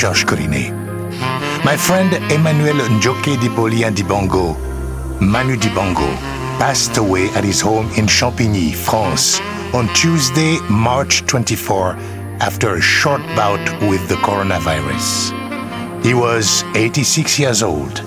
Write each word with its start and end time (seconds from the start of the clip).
Georges 0.00 0.24
Collinet. 0.24 0.72
My 1.62 1.76
friend 1.76 2.10
Emmanuel 2.32 2.78
Njoke 2.88 3.36
Dipoli 3.36 3.86
and 3.86 3.94
Dibongo, 3.94 4.56
Manu 5.20 5.56
Dibango, 5.56 6.08
passed 6.58 6.96
away 6.96 7.28
at 7.34 7.44
his 7.44 7.60
home 7.60 7.84
in 7.98 8.06
Champigny, 8.06 8.74
France, 8.74 9.40
on 9.74 9.92
Tuesday, 9.92 10.58
March 10.70 11.26
24, 11.26 11.96
after 12.40 12.76
a 12.76 12.80
short 12.80 13.20
bout 13.36 13.60
with 13.90 14.08
the 14.08 14.14
coronavirus. 14.14 15.34
He 16.02 16.14
was 16.14 16.64
86 16.74 17.38
years 17.38 17.62
old. 17.62 17.98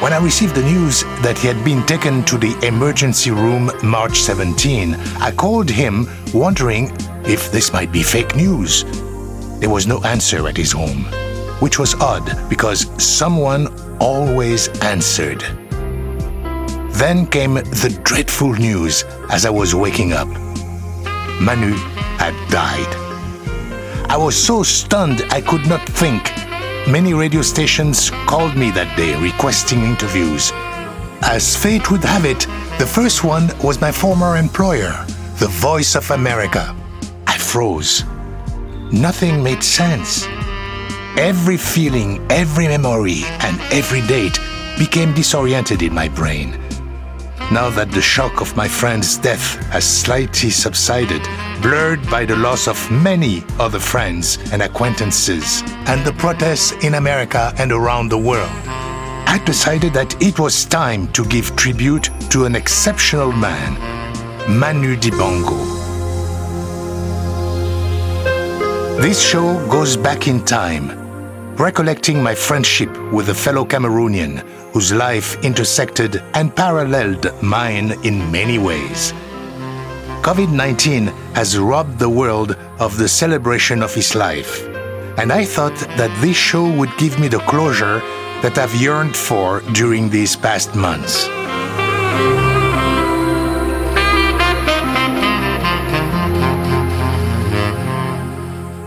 When 0.00 0.12
I 0.12 0.20
received 0.22 0.54
the 0.54 0.62
news 0.62 1.02
that 1.22 1.36
he 1.36 1.48
had 1.48 1.64
been 1.64 1.84
taken 1.84 2.22
to 2.26 2.38
the 2.38 2.56
emergency 2.64 3.32
room 3.32 3.72
March 3.82 4.20
17, 4.20 4.94
I 5.18 5.32
called 5.32 5.68
him 5.68 6.06
wondering 6.32 6.92
if 7.24 7.50
this 7.50 7.72
might 7.72 7.90
be 7.90 8.04
fake 8.04 8.36
news. 8.36 8.84
There 9.60 9.68
was 9.68 9.86
no 9.86 10.02
answer 10.04 10.48
at 10.48 10.56
his 10.56 10.72
home, 10.72 11.04
which 11.60 11.78
was 11.78 11.94
odd 11.96 12.48
because 12.48 12.90
someone 12.96 13.68
always 14.00 14.68
answered. 14.80 15.42
Then 16.92 17.26
came 17.26 17.54
the 17.54 18.00
dreadful 18.02 18.54
news 18.54 19.04
as 19.30 19.44
I 19.44 19.50
was 19.50 19.74
waking 19.74 20.14
up. 20.14 20.28
Manu 21.40 21.74
had 22.16 22.34
died. 22.50 22.88
I 24.10 24.16
was 24.16 24.34
so 24.34 24.62
stunned 24.62 25.22
I 25.30 25.42
could 25.42 25.66
not 25.66 25.86
think. 25.86 26.32
Many 26.88 27.12
radio 27.12 27.42
stations 27.42 28.10
called 28.26 28.56
me 28.56 28.70
that 28.70 28.96
day 28.96 29.14
requesting 29.20 29.80
interviews. 29.82 30.52
As 31.22 31.54
fate 31.54 31.90
would 31.90 32.02
have 32.04 32.24
it, 32.24 32.46
the 32.78 32.86
first 32.86 33.24
one 33.24 33.50
was 33.62 33.78
my 33.78 33.92
former 33.92 34.38
employer, 34.38 35.04
The 35.38 35.48
Voice 35.48 35.94
of 35.96 36.10
America. 36.10 36.74
I 37.26 37.36
froze. 37.36 38.04
Nothing 38.92 39.40
made 39.40 39.62
sense. 39.62 40.26
Every 41.16 41.56
feeling, 41.56 42.26
every 42.28 42.66
memory, 42.66 43.22
and 43.38 43.60
every 43.72 44.00
date 44.02 44.38
became 44.78 45.14
disoriented 45.14 45.82
in 45.82 45.94
my 45.94 46.08
brain. 46.08 46.58
Now 47.52 47.70
that 47.70 47.92
the 47.92 48.02
shock 48.02 48.40
of 48.40 48.56
my 48.56 48.66
friend's 48.66 49.16
death 49.16 49.56
has 49.70 49.84
slightly 49.84 50.50
subsided, 50.50 51.22
blurred 51.62 52.02
by 52.10 52.24
the 52.24 52.34
loss 52.34 52.66
of 52.66 52.90
many 52.90 53.44
other 53.60 53.78
friends 53.78 54.38
and 54.52 54.60
acquaintances, 54.60 55.62
and 55.86 56.04
the 56.04 56.12
protests 56.14 56.72
in 56.84 56.94
America 56.94 57.52
and 57.58 57.70
around 57.70 58.08
the 58.08 58.18
world, 58.18 58.50
I 59.26 59.40
decided 59.44 59.92
that 59.94 60.20
it 60.20 60.40
was 60.40 60.64
time 60.64 61.06
to 61.12 61.24
give 61.26 61.54
tribute 61.54 62.10
to 62.30 62.44
an 62.44 62.56
exceptional 62.56 63.30
man, 63.30 63.78
Manu 64.58 64.96
Dibango. 64.96 65.79
This 69.00 69.18
show 69.18 69.66
goes 69.68 69.96
back 69.96 70.28
in 70.28 70.44
time, 70.44 70.90
recollecting 71.56 72.22
my 72.22 72.34
friendship 72.34 72.90
with 73.10 73.30
a 73.30 73.34
fellow 73.34 73.64
Cameroonian 73.64 74.40
whose 74.74 74.92
life 74.92 75.42
intersected 75.42 76.22
and 76.34 76.54
paralleled 76.54 77.32
mine 77.42 77.92
in 78.04 78.30
many 78.30 78.58
ways. 78.58 79.14
COVID 80.20 80.52
19 80.52 81.06
has 81.34 81.58
robbed 81.58 81.98
the 81.98 82.10
world 82.10 82.58
of 82.78 82.98
the 82.98 83.08
celebration 83.08 83.82
of 83.82 83.94
his 83.94 84.14
life, 84.14 84.66
and 85.16 85.32
I 85.32 85.46
thought 85.46 85.78
that 85.96 86.14
this 86.20 86.36
show 86.36 86.70
would 86.70 86.94
give 86.98 87.18
me 87.18 87.28
the 87.28 87.44
closure 87.48 88.00
that 88.42 88.58
I've 88.58 88.74
yearned 88.74 89.16
for 89.16 89.62
during 89.72 90.10
these 90.10 90.36
past 90.36 90.74
months. 90.74 91.26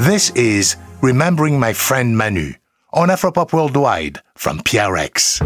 This 0.03 0.31
is 0.31 0.75
Remembering 0.99 1.57
My 1.57 1.71
Friend 1.71 2.17
Manu 2.17 2.55
on 2.91 3.07
Afropop 3.07 3.53
Worldwide 3.53 4.19
from 4.35 4.59
PRX. 4.59 5.39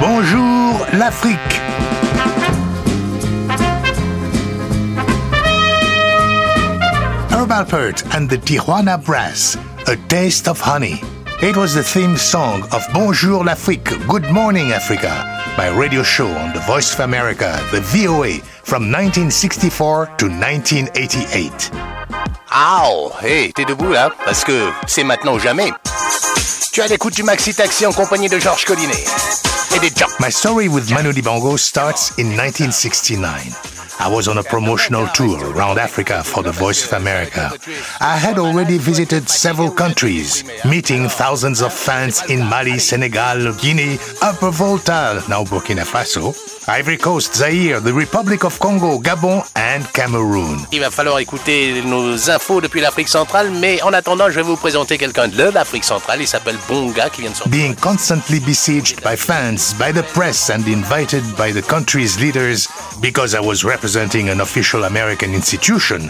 Bonjour 0.00 0.98
l'Afrique. 0.98 1.38
Herb 7.30 7.50
Alpert 7.50 8.02
and 8.16 8.30
the 8.30 8.38
Tijuana 8.38 8.96
Brass, 9.04 9.58
A 9.86 9.96
Taste 10.08 10.48
of 10.48 10.58
Honey. 10.58 11.02
It 11.42 11.56
was 11.56 11.74
the 11.74 11.82
theme 11.82 12.16
song 12.16 12.62
of 12.72 12.86
Bonjour 12.94 13.44
l'Afrique, 13.44 13.90
Good 14.06 14.30
Morning 14.30 14.72
Africa, 14.72 15.12
my 15.58 15.68
radio 15.68 16.02
show 16.02 16.28
on 16.28 16.52
the 16.54 16.60
Voice 16.60 16.94
of 16.94 17.00
America, 17.00 17.58
the 17.70 17.80
VOA, 17.80 18.38
from 18.62 18.90
1964 18.90 20.06
to 20.18 20.26
1988. 20.26 21.70
Ow! 22.52 23.12
Hey, 23.20 23.52
t'es 23.52 23.64
debout 23.64 23.92
là? 23.92 24.10
Parce 24.24 24.44
que 24.44 24.70
c'est 24.86 25.04
maintenant 25.04 25.34
ou 25.34 25.38
jamais. 25.38 25.70
Tu 26.72 26.80
as 26.80 26.86
l'écoute 26.86 27.14
du 27.14 27.24
Maxi 27.24 27.54
Taxi 27.54 27.84
en 27.84 27.92
compagnie 27.92 28.28
de 28.28 28.38
Georges 28.38 28.64
Collinet. 28.64 29.04
My 30.20 30.30
story 30.30 30.68
with 30.68 30.90
Manu 30.92 31.12
Dibango 31.12 31.58
starts 31.58 32.16
in 32.16 32.28
1969. 32.36 33.73
I 34.00 34.08
was 34.08 34.28
on 34.28 34.38
a 34.38 34.42
promotional 34.42 35.06
tour 35.08 35.38
around 35.52 35.78
Africa 35.78 36.22
for 36.24 36.42
the 36.42 36.50
Voice 36.52 36.84
of 36.84 36.92
America. 36.94 37.52
I 38.00 38.16
had 38.16 38.38
already 38.38 38.76
visited 38.76 39.28
several 39.28 39.70
countries, 39.70 40.44
meeting 40.64 41.08
thousands 41.08 41.62
of 41.62 41.72
fans 41.72 42.22
in 42.28 42.44
Mali, 42.44 42.78
Senegal, 42.78 43.54
Guinea, 43.54 43.98
Upper 44.20 44.50
Volta, 44.50 45.22
now 45.28 45.44
Burkina 45.44 45.84
Faso, 45.84 46.34
Ivory 46.68 46.96
Coast, 46.96 47.34
Zaire, 47.36 47.78
the 47.80 47.92
Republic 47.92 48.44
of 48.44 48.58
Congo, 48.58 48.98
Gabon 48.98 49.42
and 49.54 49.84
Cameroon. 49.92 50.66
Il 50.72 50.80
va 50.80 50.90
falloir 50.90 51.20
écouter 51.20 51.82
nos 51.82 52.30
infos 52.30 52.60
depuis 52.60 52.80
l'Afrique 52.80 53.08
centrale, 53.08 53.50
mais 53.50 53.80
en 53.82 53.92
attendant, 53.92 54.28
je 54.28 54.36
vais 54.36 54.42
vous 54.42 54.56
présenter 54.56 54.98
quelqu'un 54.98 55.28
de 55.28 55.50
l'Afrique 55.50 55.84
centrale. 55.84 56.20
Il 56.20 56.26
s'appelle 56.26 56.56
Bonga, 56.68 57.10
qui 57.10 57.20
vient 57.22 57.30
de 57.30 57.36
sortir. 57.36 57.52
Being 57.52 57.76
constantly 57.76 58.40
besieged 58.40 59.02
by 59.02 59.16
fans, 59.16 59.74
by 59.78 59.92
the 59.92 60.04
press, 60.14 60.50
and 60.50 60.66
invited 60.66 61.22
by 61.36 61.52
the 61.52 61.62
country's 61.62 62.18
leaders 62.18 62.68
because 63.00 63.34
I 63.34 63.40
was 63.40 63.62
representing 63.62 63.83
an 63.84 64.40
official 64.40 64.84
American 64.84 65.34
institution, 65.34 66.08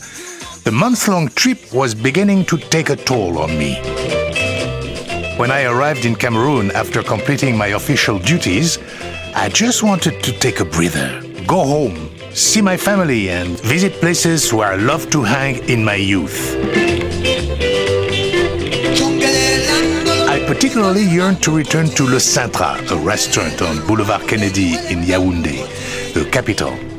the 0.62 0.70
month 0.70 1.08
long 1.08 1.26
trip 1.30 1.58
was 1.72 1.92
beginning 1.92 2.44
to 2.44 2.56
take 2.56 2.88
a 2.88 2.94
toll 2.94 3.36
on 3.38 3.50
me. 3.58 3.74
When 5.38 5.50
I 5.50 5.64
arrived 5.64 6.04
in 6.04 6.14
Cameroon 6.14 6.70
after 6.70 7.02
completing 7.02 7.58
my 7.58 7.68
official 7.74 8.20
duties, 8.20 8.78
I 9.34 9.48
just 9.48 9.82
wanted 9.82 10.22
to 10.22 10.32
take 10.38 10.60
a 10.60 10.64
breather, 10.64 11.20
go 11.48 11.64
home, 11.64 12.10
see 12.32 12.62
my 12.62 12.76
family, 12.76 13.28
and 13.28 13.58
visit 13.60 13.94
places 13.94 14.52
where 14.52 14.72
I 14.72 14.76
loved 14.76 15.10
to 15.10 15.24
hang 15.24 15.56
in 15.68 15.84
my 15.84 15.96
youth. 15.96 16.54
I 20.28 20.44
particularly 20.46 21.02
yearned 21.02 21.42
to 21.42 21.50
return 21.50 21.88
to 21.96 22.04
Le 22.04 22.20
Cintra, 22.20 22.78
a 22.92 22.96
restaurant 22.96 23.60
on 23.62 23.84
Boulevard 23.88 24.28
Kennedy 24.28 24.74
in 24.92 25.02
Yaoundé, 25.02 25.66
the 26.14 26.30
capital. 26.30 26.93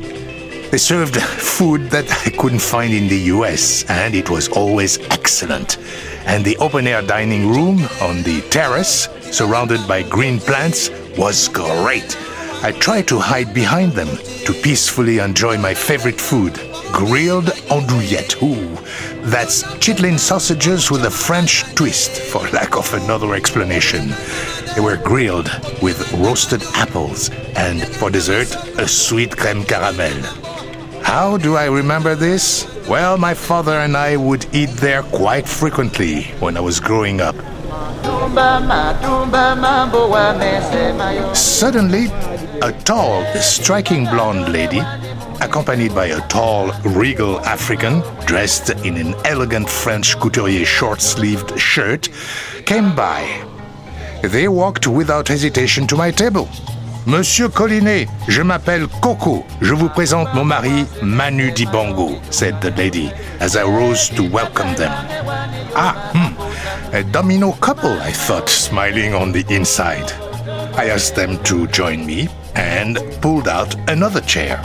They 0.75 0.79
served 0.79 1.15
food 1.15 1.89
that 1.91 2.11
I 2.27 2.31
couldn't 2.31 2.59
find 2.59 2.93
in 2.93 3.07
the 3.07 3.31
US, 3.35 3.85
and 3.89 4.13
it 4.13 4.29
was 4.29 4.49
always 4.49 4.99
excellent. 5.09 5.77
And 6.25 6.43
the 6.43 6.57
open 6.57 6.85
air 6.85 7.01
dining 7.01 7.47
room 7.47 7.79
on 8.01 8.23
the 8.23 8.41
terrace, 8.49 9.07
surrounded 9.21 9.87
by 9.87 10.03
green 10.03 10.37
plants, 10.37 10.89
was 11.17 11.47
great. 11.47 12.17
I 12.61 12.73
tried 12.73 13.07
to 13.07 13.19
hide 13.19 13.53
behind 13.53 13.93
them 13.93 14.17
to 14.43 14.53
peacefully 14.63 15.19
enjoy 15.19 15.57
my 15.57 15.73
favorite 15.73 16.19
food, 16.19 16.55
grilled 16.91 17.55
andouillette. 17.71 18.43
Ooh, 18.43 18.75
that's 19.31 19.63
chitlin 19.79 20.19
sausages 20.19 20.91
with 20.91 21.05
a 21.05 21.09
French 21.09 21.63
twist, 21.75 22.11
for 22.11 22.41
lack 22.49 22.75
of 22.75 22.93
another 22.95 23.33
explanation. 23.33 24.09
They 24.75 24.81
were 24.81 24.97
grilled 24.97 25.49
with 25.81 26.11
roasted 26.15 26.63
apples, 26.73 27.29
and 27.55 27.81
for 27.81 28.09
dessert, 28.09 28.53
a 28.77 28.89
sweet 28.89 29.37
creme 29.37 29.63
caramel. 29.63 30.44
How 31.05 31.37
do 31.37 31.55
I 31.55 31.65
remember 31.65 32.15
this? 32.15 32.65
Well, 32.89 33.17
my 33.17 33.35
father 33.35 33.73
and 33.73 33.95
I 33.95 34.17
would 34.17 34.47
eat 34.53 34.71
there 34.71 35.03
quite 35.03 35.47
frequently 35.47 36.23
when 36.41 36.57
I 36.57 36.61
was 36.61 36.79
growing 36.79 37.21
up. 37.21 37.35
Suddenly, 41.35 42.05
a 42.61 42.71
tall, 42.83 43.23
striking 43.35 44.05
blonde 44.05 44.51
lady, 44.51 44.81
accompanied 45.41 45.93
by 45.93 46.07
a 46.07 46.27
tall, 46.27 46.71
regal 46.83 47.39
African 47.45 48.01
dressed 48.25 48.71
in 48.83 48.97
an 48.97 49.13
elegant 49.25 49.69
French 49.69 50.19
couturier 50.19 50.65
short 50.65 51.01
sleeved 51.01 51.57
shirt, 51.59 52.09
came 52.65 52.95
by. 52.95 53.45
They 54.23 54.47
walked 54.47 54.87
without 54.87 55.27
hesitation 55.27 55.85
to 55.87 55.95
my 55.95 56.09
table. 56.09 56.49
Monsieur 57.05 57.49
Collinet, 57.49 58.07
je 58.27 58.41
m'appelle 58.41 58.87
Coco. 59.01 59.45
Je 59.61 59.75
vous 59.75 59.89
présente 59.89 60.33
mon 60.33 60.43
mari, 60.43 60.85
Manu 61.03 61.51
Dibango, 61.51 62.19
said 62.31 62.59
the 62.61 62.75
lady 62.75 63.11
as 63.39 63.55
I 63.55 63.61
rose 63.61 64.09
to 64.15 64.23
welcome 64.23 64.73
them. 64.75 64.91
Ah, 65.75 66.11
hmm, 66.13 66.33
a 66.95 67.03
domino 67.03 67.51
couple, 67.61 67.91
I 68.01 68.11
thought, 68.11 68.49
smiling 68.49 69.13
on 69.13 69.31
the 69.31 69.45
inside. 69.49 70.11
I 70.75 70.89
asked 70.89 71.15
them 71.15 71.37
to 71.43 71.67
join 71.67 72.05
me 72.07 72.27
and 72.55 72.97
pulled 73.21 73.47
out 73.47 73.75
another 73.87 74.21
chair. 74.21 74.59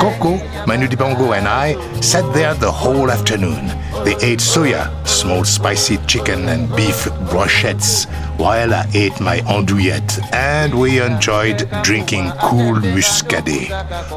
Coco, 0.00 0.36
Manu 0.66 0.86
Dibango, 0.86 1.36
and 1.36 1.48
I 1.48 1.74
sat 2.00 2.32
there 2.34 2.54
the 2.54 2.70
whole 2.70 3.10
afternoon. 3.10 3.66
They 4.04 4.16
ate 4.20 4.40
soya, 4.40 4.90
small 5.06 5.44
spicy 5.44 5.98
chicken 6.06 6.48
and 6.48 6.68
beef 6.76 7.04
brochettes, 7.30 8.06
while 8.38 8.74
I 8.74 8.86
ate 8.94 9.20
my 9.20 9.38
andouillette, 9.40 10.32
and 10.32 10.74
we 10.74 11.00
enjoyed 11.00 11.68
drinking 11.82 12.30
cool 12.40 12.76
muscadet, 12.76 13.70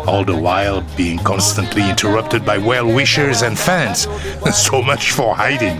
all 0.07 0.23
the 0.25 0.35
while 0.35 0.81
being 0.95 1.19
constantly 1.19 1.89
interrupted 1.89 2.45
by 2.45 2.57
well-wishers 2.57 3.41
and 3.41 3.57
fans. 3.57 4.07
so 4.53 4.81
much 4.81 5.11
for 5.11 5.35
hiding. 5.35 5.79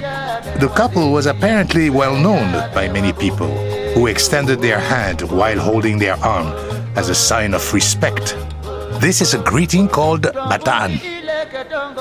The 0.60 0.72
couple 0.76 1.12
was 1.12 1.26
apparently 1.26 1.90
well 1.90 2.16
known 2.16 2.52
by 2.74 2.88
many 2.88 3.14
people, 3.14 3.54
who 3.94 4.08
extended 4.08 4.62
their 4.62 4.80
hand 4.80 5.22
while 5.22 5.58
holding 5.58 5.98
their 5.98 6.16
arm 6.18 6.48
as 6.96 7.10
a 7.10 7.16
sign 7.16 7.54
of 7.54 7.74
respect. 7.74 8.36
This 9.06 9.22
is 9.22 9.36
a 9.36 9.38
greeting 9.38 9.88
called 9.88 10.24
Batan. 10.24 11.00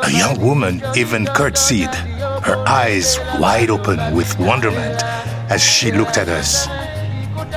A 0.04 0.10
young 0.10 0.40
woman 0.40 0.82
even 0.96 1.26
curtsied, 1.26 1.94
her 2.48 2.56
eyes 2.66 3.18
wide 3.38 3.68
open 3.68 4.16
with 4.16 4.38
wonderment 4.38 5.02
as 5.50 5.62
she 5.62 5.92
looked 5.92 6.16
at 6.16 6.28
us. 6.28 6.66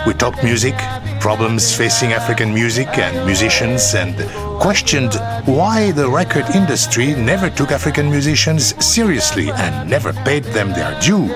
We 0.06 0.14
talked 0.16 0.44
music, 0.44 0.76
problems 1.22 1.74
facing 1.74 2.12
African 2.12 2.54
music 2.54 2.90
and 2.98 3.26
musicians, 3.26 3.96
and 3.96 4.16
questioned 4.60 5.14
why 5.46 5.92
the 5.92 6.10
record 6.10 6.50
industry 6.54 7.16
never 7.16 7.50
took 7.50 7.72
African 7.72 8.10
musicians 8.10 8.76
seriously 8.86 9.50
and 9.50 9.90
never 9.90 10.12
paid 10.12 10.44
them 10.44 10.72
their 10.74 11.00
due. 11.00 11.32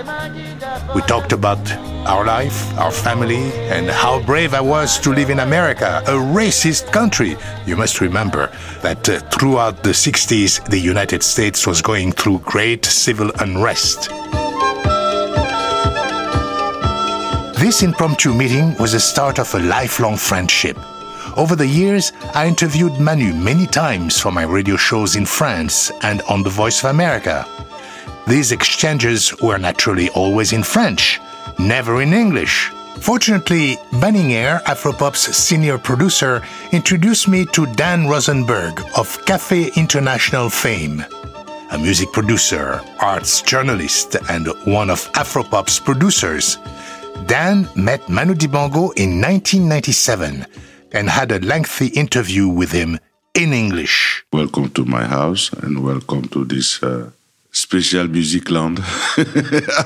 We 0.94 1.02
talked 1.04 1.32
about 1.32 1.72
our 2.06 2.26
life, 2.26 2.78
our 2.78 2.92
family, 2.92 3.50
and 3.70 3.90
how 3.90 4.22
brave 4.24 4.54
I 4.54 4.60
was 4.60 5.00
to 5.00 5.12
live 5.14 5.30
in 5.30 5.40
America, 5.40 6.04
a 6.06 6.12
racist 6.12 6.92
country. 6.92 7.38
You 7.66 7.78
must 7.78 8.02
remember 8.02 8.52
that 8.82 9.08
uh, 9.08 9.20
throughout 9.30 9.84
the 9.84 9.92
60s, 9.92 10.70
the 10.70 10.78
United 10.78 11.24
States 11.24 11.66
was 11.66 11.82
going 11.82 12.12
through 12.12 12.40
great 12.40 12.84
civil 12.84 13.32
unrest. 13.40 14.10
This 17.58 17.84
impromptu 17.84 18.34
meeting 18.34 18.76
was 18.78 18.92
the 18.92 19.00
start 19.00 19.40
of 19.40 19.56
a 19.56 19.60
lifelong 19.60 20.18
friendship. 20.18 20.78
Over 21.38 21.56
the 21.56 21.68
years, 21.68 22.12
I 22.36 22.48
interviewed 22.48 23.00
Manu 23.00 23.34
many 23.34 23.66
times 23.66 24.20
for 24.20 24.34
my 24.34 24.44
radio 24.44 24.76
shows 24.76 25.16
in 25.16 25.26
France 25.26 25.90
and 26.02 26.22
on 26.24 26.44
The 26.44 26.50
Voice 26.50 26.84
of 26.84 26.90
America. 26.90 27.48
These 28.28 28.52
exchanges 28.52 29.34
were 29.42 29.58
naturally 29.58 30.10
always 30.10 30.54
in 30.54 30.64
French, 30.64 31.20
never 31.58 32.02
in 32.02 32.14
English. 32.14 32.70
Fortunately, 33.00 33.78
Banning 34.00 34.34
Eyre, 34.34 34.62
Afropop's 34.68 35.36
senior 35.36 35.78
producer, 35.78 36.44
introduced 36.72 37.28
me 37.28 37.46
to 37.48 37.66
Dan 37.74 38.08
Rosenberg 38.08 38.80
of 38.96 39.26
Cafe 39.26 39.72
International 39.76 40.50
fame. 40.50 41.04
A 41.72 41.78
music 41.78 42.12
producer, 42.12 42.82
arts 43.00 43.42
journalist, 43.42 44.16
and 44.30 44.48
one 44.66 44.90
of 44.90 45.12
Afropop's 45.14 45.80
producers. 45.80 46.58
Dan 47.26 47.68
met 47.76 48.08
Manu 48.08 48.36
Dibango 48.36 48.94
in 48.98 49.20
1997 49.20 50.46
and 50.92 51.10
had 51.10 51.32
a 51.32 51.40
lengthy 51.40 51.88
interview 51.88 52.48
with 52.48 52.72
him 52.72 53.00
in 53.34 53.54
English. 53.54 54.24
Welcome 54.32 54.70
to 54.72 54.86
my 54.86 55.06
house 55.06 55.52
and 55.54 55.84
welcome 55.84 56.28
to 56.30 56.46
this 56.46 56.84
uh, 56.84 57.10
special 57.72 58.10
music 58.10 58.52
land, 58.52 58.80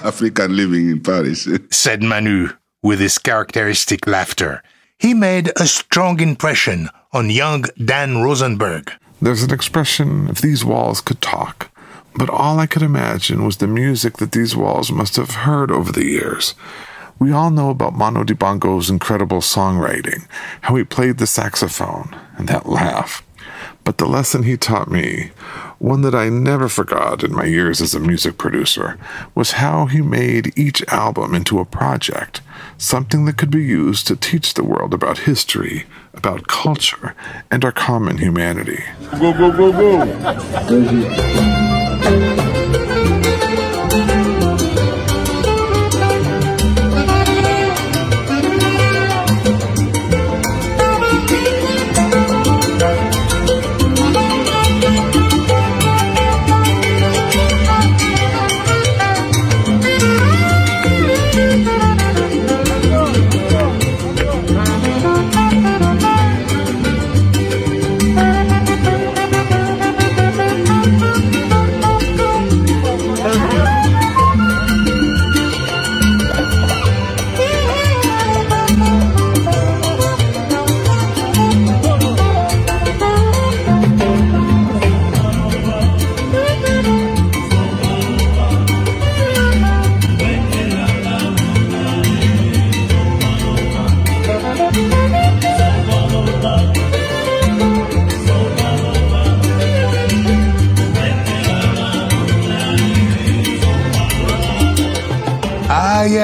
African 0.03 0.57
living 0.57 0.89
in 0.89 1.01
Paris. 1.01 1.47
said 1.69 2.01
Manu 2.01 2.49
with 2.81 2.99
his 2.99 3.19
characteristic 3.19 4.07
laughter. 4.07 4.63
He 4.97 5.13
made 5.13 5.51
a 5.55 5.67
strong 5.67 6.19
impression 6.19 6.89
on 7.13 7.29
young 7.29 7.65
Dan 7.77 8.23
Rosenberg. 8.23 8.91
There's 9.21 9.43
an 9.43 9.53
expression 9.53 10.27
if 10.29 10.41
these 10.41 10.65
walls 10.65 10.99
could 10.99 11.21
talk, 11.21 11.69
but 12.15 12.27
all 12.27 12.57
I 12.57 12.65
could 12.65 12.81
imagine 12.81 13.45
was 13.45 13.57
the 13.57 13.67
music 13.67 14.17
that 14.17 14.31
these 14.31 14.55
walls 14.55 14.91
must 14.91 15.15
have 15.17 15.45
heard 15.45 15.69
over 15.69 15.91
the 15.91 16.05
years. 16.05 16.55
We 17.19 17.31
all 17.31 17.51
know 17.51 17.69
about 17.69 17.93
Manu 17.93 18.23
Dibango's 18.23 18.89
incredible 18.89 19.41
songwriting, 19.41 20.27
how 20.61 20.75
he 20.75 20.83
played 20.83 21.19
the 21.19 21.27
saxophone, 21.27 22.15
and 22.35 22.47
that 22.47 22.67
laugh. 22.67 23.21
But 23.83 23.99
the 23.99 24.07
lesson 24.07 24.41
he 24.41 24.57
taught 24.57 24.89
me, 24.89 25.29
one 25.79 26.01
that 26.01 26.15
I 26.15 26.29
never 26.29 26.69
forgot 26.69 27.23
in 27.23 27.33
my 27.33 27.45
years 27.45 27.81
as 27.81 27.93
a 27.93 27.99
music 27.99 28.37
producer, 28.37 28.97
was 29.33 29.51
how 29.53 29.85
he 29.85 30.01
made 30.01 30.57
each 30.57 30.85
album 30.87 31.35
into 31.35 31.59
a 31.59 31.65
project, 31.65 32.41
something 32.77 33.25
that 33.25 33.37
could 33.37 33.51
be 33.51 33.63
used 33.63 34.07
to 34.07 34.15
teach 34.15 34.53
the 34.53 34.63
world 34.63 34.93
about 34.93 35.19
history, 35.19 35.85
about 36.13 36.47
culture, 36.47 37.15
and 37.51 37.65
our 37.65 37.71
common 37.71 38.17
humanity. 38.17 38.83
Go, 39.19 39.33
go, 39.33 39.51
go, 39.51 39.71
go. 39.71 39.95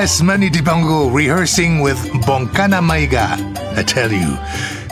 Yes, 0.02 0.20
Manu 0.20 0.50
Dibango 0.50 1.14
rehearsing 1.14 1.80
with 1.80 2.00
Boncana 2.26 2.82
Maiga. 2.82 3.38
I 3.78 3.84
tell 3.84 4.12
you, 4.12 4.32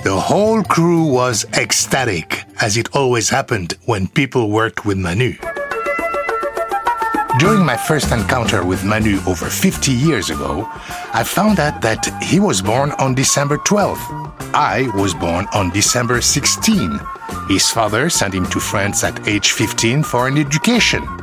the 0.03 0.15
whole 0.15 0.61
crew 0.61 1.03
was 1.03 1.45
ecstatic, 1.57 2.43
as 2.61 2.77
it 2.77 2.95
always 2.95 3.27
happened 3.27 3.73
when 3.85 4.07
people 4.07 4.51
worked 4.51 4.85
with 4.85 4.99
Manu. 4.99 5.33
During 7.39 7.65
my 7.65 7.75
first 7.75 8.11
encounter 8.11 8.63
with 8.63 8.85
Manu 8.85 9.19
over 9.25 9.47
50 9.49 9.91
years 9.91 10.29
ago, 10.29 10.69
I 11.11 11.23
found 11.23 11.59
out 11.59 11.81
that 11.81 12.05
he 12.21 12.39
was 12.39 12.61
born 12.61 12.91
on 12.99 13.15
December 13.15 13.57
12th. 13.57 14.05
I 14.53 14.91
was 14.93 15.15
born 15.15 15.47
on 15.55 15.71
December 15.71 16.21
16. 16.21 16.99
His 17.47 17.67
father 17.71 18.11
sent 18.11 18.35
him 18.35 18.45
to 18.51 18.59
France 18.59 19.03
at 19.03 19.27
age 19.27 19.53
15 19.53 20.03
for 20.03 20.27
an 20.27 20.37
education. 20.37 21.18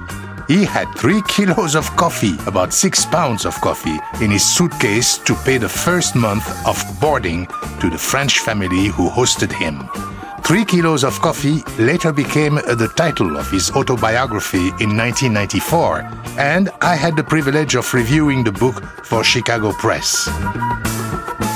He 0.49 0.65
had 0.65 0.87
three 0.95 1.23
kilos 1.23 1.75
of 1.75 1.85
coffee, 1.97 2.37
about 2.47 2.73
six 2.73 3.05
pounds 3.05 3.45
of 3.45 3.61
coffee, 3.61 3.99
in 4.21 4.31
his 4.31 4.45
suitcase 4.45 5.19
to 5.19 5.35
pay 5.45 5.59
the 5.59 5.69
first 5.69 6.15
month 6.15 6.47
of 6.65 6.81
boarding 7.01 7.47
to 7.81 7.91
the 7.91 7.99
French 7.99 8.39
family 8.39 8.87
who 8.87 9.11
hosted 9.11 9.53
him. 9.53 9.89
Three 10.45 10.65
kilos 10.65 11.03
of 11.03 11.21
coffee 11.21 11.65
later 11.77 12.13
became 12.13 12.55
the 12.55 12.93
title 12.95 13.37
of 13.37 13.51
his 13.51 13.73
autobiography 13.73 14.69
in 14.79 14.97
1994, 14.97 16.03
and 16.39 16.71
I 16.81 16.95
had 16.95 17.17
the 17.17 17.25
privilege 17.25 17.75
of 17.75 17.93
reviewing 17.93 18.45
the 18.45 18.53
book 18.53 18.85
for 19.05 19.25
Chicago 19.25 19.73
Press. 19.73 20.29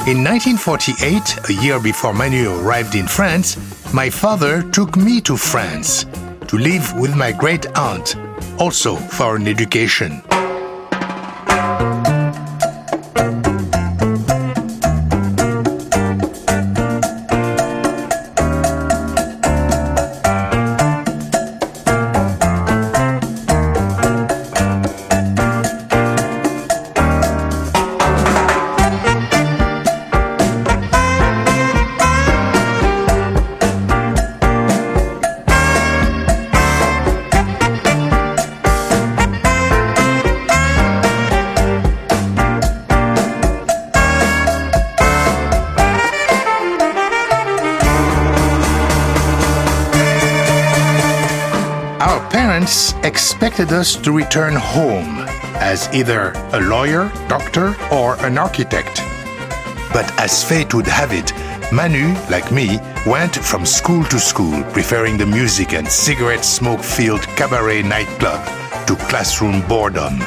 In 0.09 0.25
1948, 0.25 1.50
a 1.50 1.62
year 1.62 1.78
before 1.78 2.12
Manu 2.12 2.59
arrived 2.61 2.97
in 2.97 3.06
France, 3.06 3.56
my 3.94 4.11
father 4.11 4.68
took 4.73 4.97
me 4.97 5.20
to 5.20 5.37
France 5.37 6.06
to 6.49 6.59
live 6.59 6.92
with 6.99 7.14
my 7.14 7.30
great 7.30 7.66
aunt, 7.78 8.16
also 8.59 8.97
for 8.97 9.37
an 9.37 9.49
education. 9.49 10.23
Us 53.68 53.94
to 53.96 54.10
return 54.10 54.54
home 54.54 55.26
as 55.60 55.86
either 55.92 56.32
a 56.52 56.60
lawyer, 56.60 57.12
doctor, 57.28 57.76
or 57.92 58.16
an 58.24 58.38
architect. 58.38 59.02
But 59.92 60.10
as 60.18 60.42
fate 60.42 60.72
would 60.72 60.86
have 60.86 61.12
it, 61.12 61.32
Manu, 61.70 62.14
like 62.30 62.50
me, 62.50 62.78
went 63.06 63.36
from 63.36 63.66
school 63.66 64.02
to 64.04 64.18
school, 64.18 64.62
preferring 64.72 65.18
the 65.18 65.26
music 65.26 65.74
and 65.74 65.86
cigarette 65.86 66.44
smoke 66.44 66.80
filled 66.80 67.22
cabaret 67.36 67.82
nightclub 67.82 68.42
to 68.86 68.96
classroom 69.10 69.60
boredom. 69.68 70.18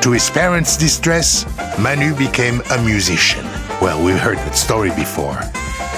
To 0.00 0.12
his 0.12 0.30
parents' 0.30 0.78
distress, 0.78 1.44
Manu 1.78 2.16
became 2.16 2.62
a 2.70 2.82
musician. 2.82 3.44
Well, 3.82 4.02
we've 4.02 4.18
heard 4.18 4.38
that 4.38 4.56
story 4.56 4.90
before. 4.90 5.38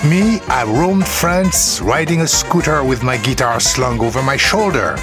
Me, 0.05 0.41
I 0.49 0.65
roamed 0.65 1.07
France 1.07 1.81
riding 1.81 2.23
a 2.23 2.27
scooter 2.27 2.83
with 2.85 3.03
my 3.03 3.17
guitar 3.19 3.61
slung 3.61 4.01
over 4.01 4.23
my 4.23 4.37
shoulder, 4.37 4.97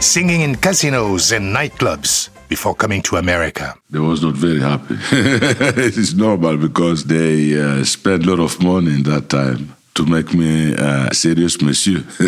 singing 0.00 0.42
in 0.42 0.54
casinos 0.56 1.32
and 1.32 1.54
nightclubs 1.54 2.30
before 2.48 2.74
coming 2.74 3.02
to 3.02 3.16
America. 3.16 3.74
They 3.90 3.98
was 3.98 4.22
not 4.22 4.34
very 4.34 4.60
happy. 4.60 4.96
it's 5.12 6.14
normal 6.14 6.56
because 6.56 7.04
they 7.04 7.60
uh, 7.60 7.84
spent 7.84 8.24
a 8.24 8.30
lot 8.30 8.40
of 8.40 8.62
money 8.62 8.94
in 8.94 9.02
that 9.04 9.28
time 9.28 9.74
to 9.94 10.06
make 10.06 10.32
me 10.32 10.74
a 10.74 11.12
serious 11.12 11.60
monsieur. 11.60 12.04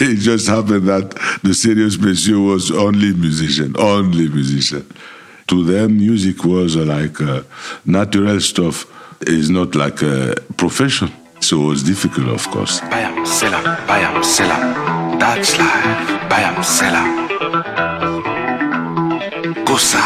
it 0.00 0.18
just 0.18 0.46
happened 0.48 0.86
that 0.86 1.10
the 1.42 1.54
serious 1.54 1.98
monsieur 1.98 2.38
was 2.38 2.70
only 2.70 3.14
musician, 3.14 3.74
only 3.78 4.28
musician. 4.28 4.86
To 5.48 5.64
them, 5.64 5.96
music 5.96 6.44
was 6.44 6.76
uh, 6.76 6.84
like 6.84 7.20
uh, 7.20 7.42
natural 7.84 8.40
stuff. 8.40 8.86
It's 9.22 9.48
not 9.48 9.74
like 9.74 10.02
a 10.02 10.36
profession. 10.56 11.10
So 11.40 11.62
it 11.62 11.66
was 11.66 11.82
difficult, 11.82 12.28
of 12.28 12.46
course. 12.50 12.80
Bayam, 12.80 13.26
selam, 13.26 13.64
bayam, 13.86 14.22
selam. 14.22 15.03
That's 15.18 15.58
life. 15.58 16.28
Bayam, 16.30 16.62
selam. 16.62 17.08
Gosa. 19.64 20.04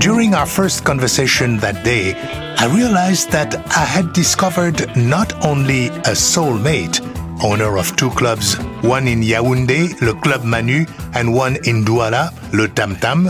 During 0.00 0.34
our 0.34 0.46
first 0.46 0.84
conversation 0.84 1.58
that 1.58 1.82
day, 1.84 2.14
I 2.58 2.66
realized 2.66 3.30
that 3.32 3.54
I 3.76 3.84
had 3.84 4.12
discovered 4.12 4.96
not 4.96 5.32
only 5.44 5.88
a 5.88 6.14
soulmate, 6.14 7.00
owner 7.42 7.78
of 7.78 7.96
two 7.96 8.10
clubs, 8.10 8.56
one 8.82 9.08
in 9.08 9.20
Yaoundé, 9.22 10.00
Le 10.00 10.14
Club 10.20 10.44
Manu, 10.44 10.86
and 11.14 11.34
one 11.34 11.56
in 11.64 11.84
Douala, 11.84 12.32
Le 12.52 12.68
Tam 12.68 12.96
Tam, 12.96 13.28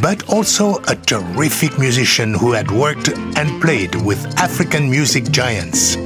but 0.00 0.28
also 0.28 0.76
a 0.88 0.94
terrific 0.94 1.78
musician 1.78 2.34
who 2.34 2.52
had 2.52 2.70
worked 2.70 3.08
and 3.36 3.60
played 3.60 3.94
with 3.96 4.18
African 4.38 4.90
music 4.90 5.30
giants. 5.30 5.96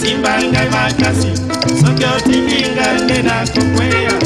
simba 0.00 0.38
ngai 0.50 0.68
makasi 0.70 1.32
na 3.26 3.44
motema 3.44 4.25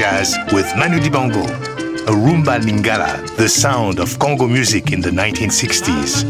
jazz 0.00 0.34
with 0.50 0.74
Manu 0.76 0.98
Dibango, 0.98 1.44
a 2.08 2.12
rumba 2.24 2.58
lingala, 2.58 3.20
the 3.36 3.46
sound 3.46 4.00
of 4.00 4.18
Congo 4.18 4.46
music 4.46 4.92
in 4.92 5.02
the 5.02 5.10
1960s. 5.10 6.24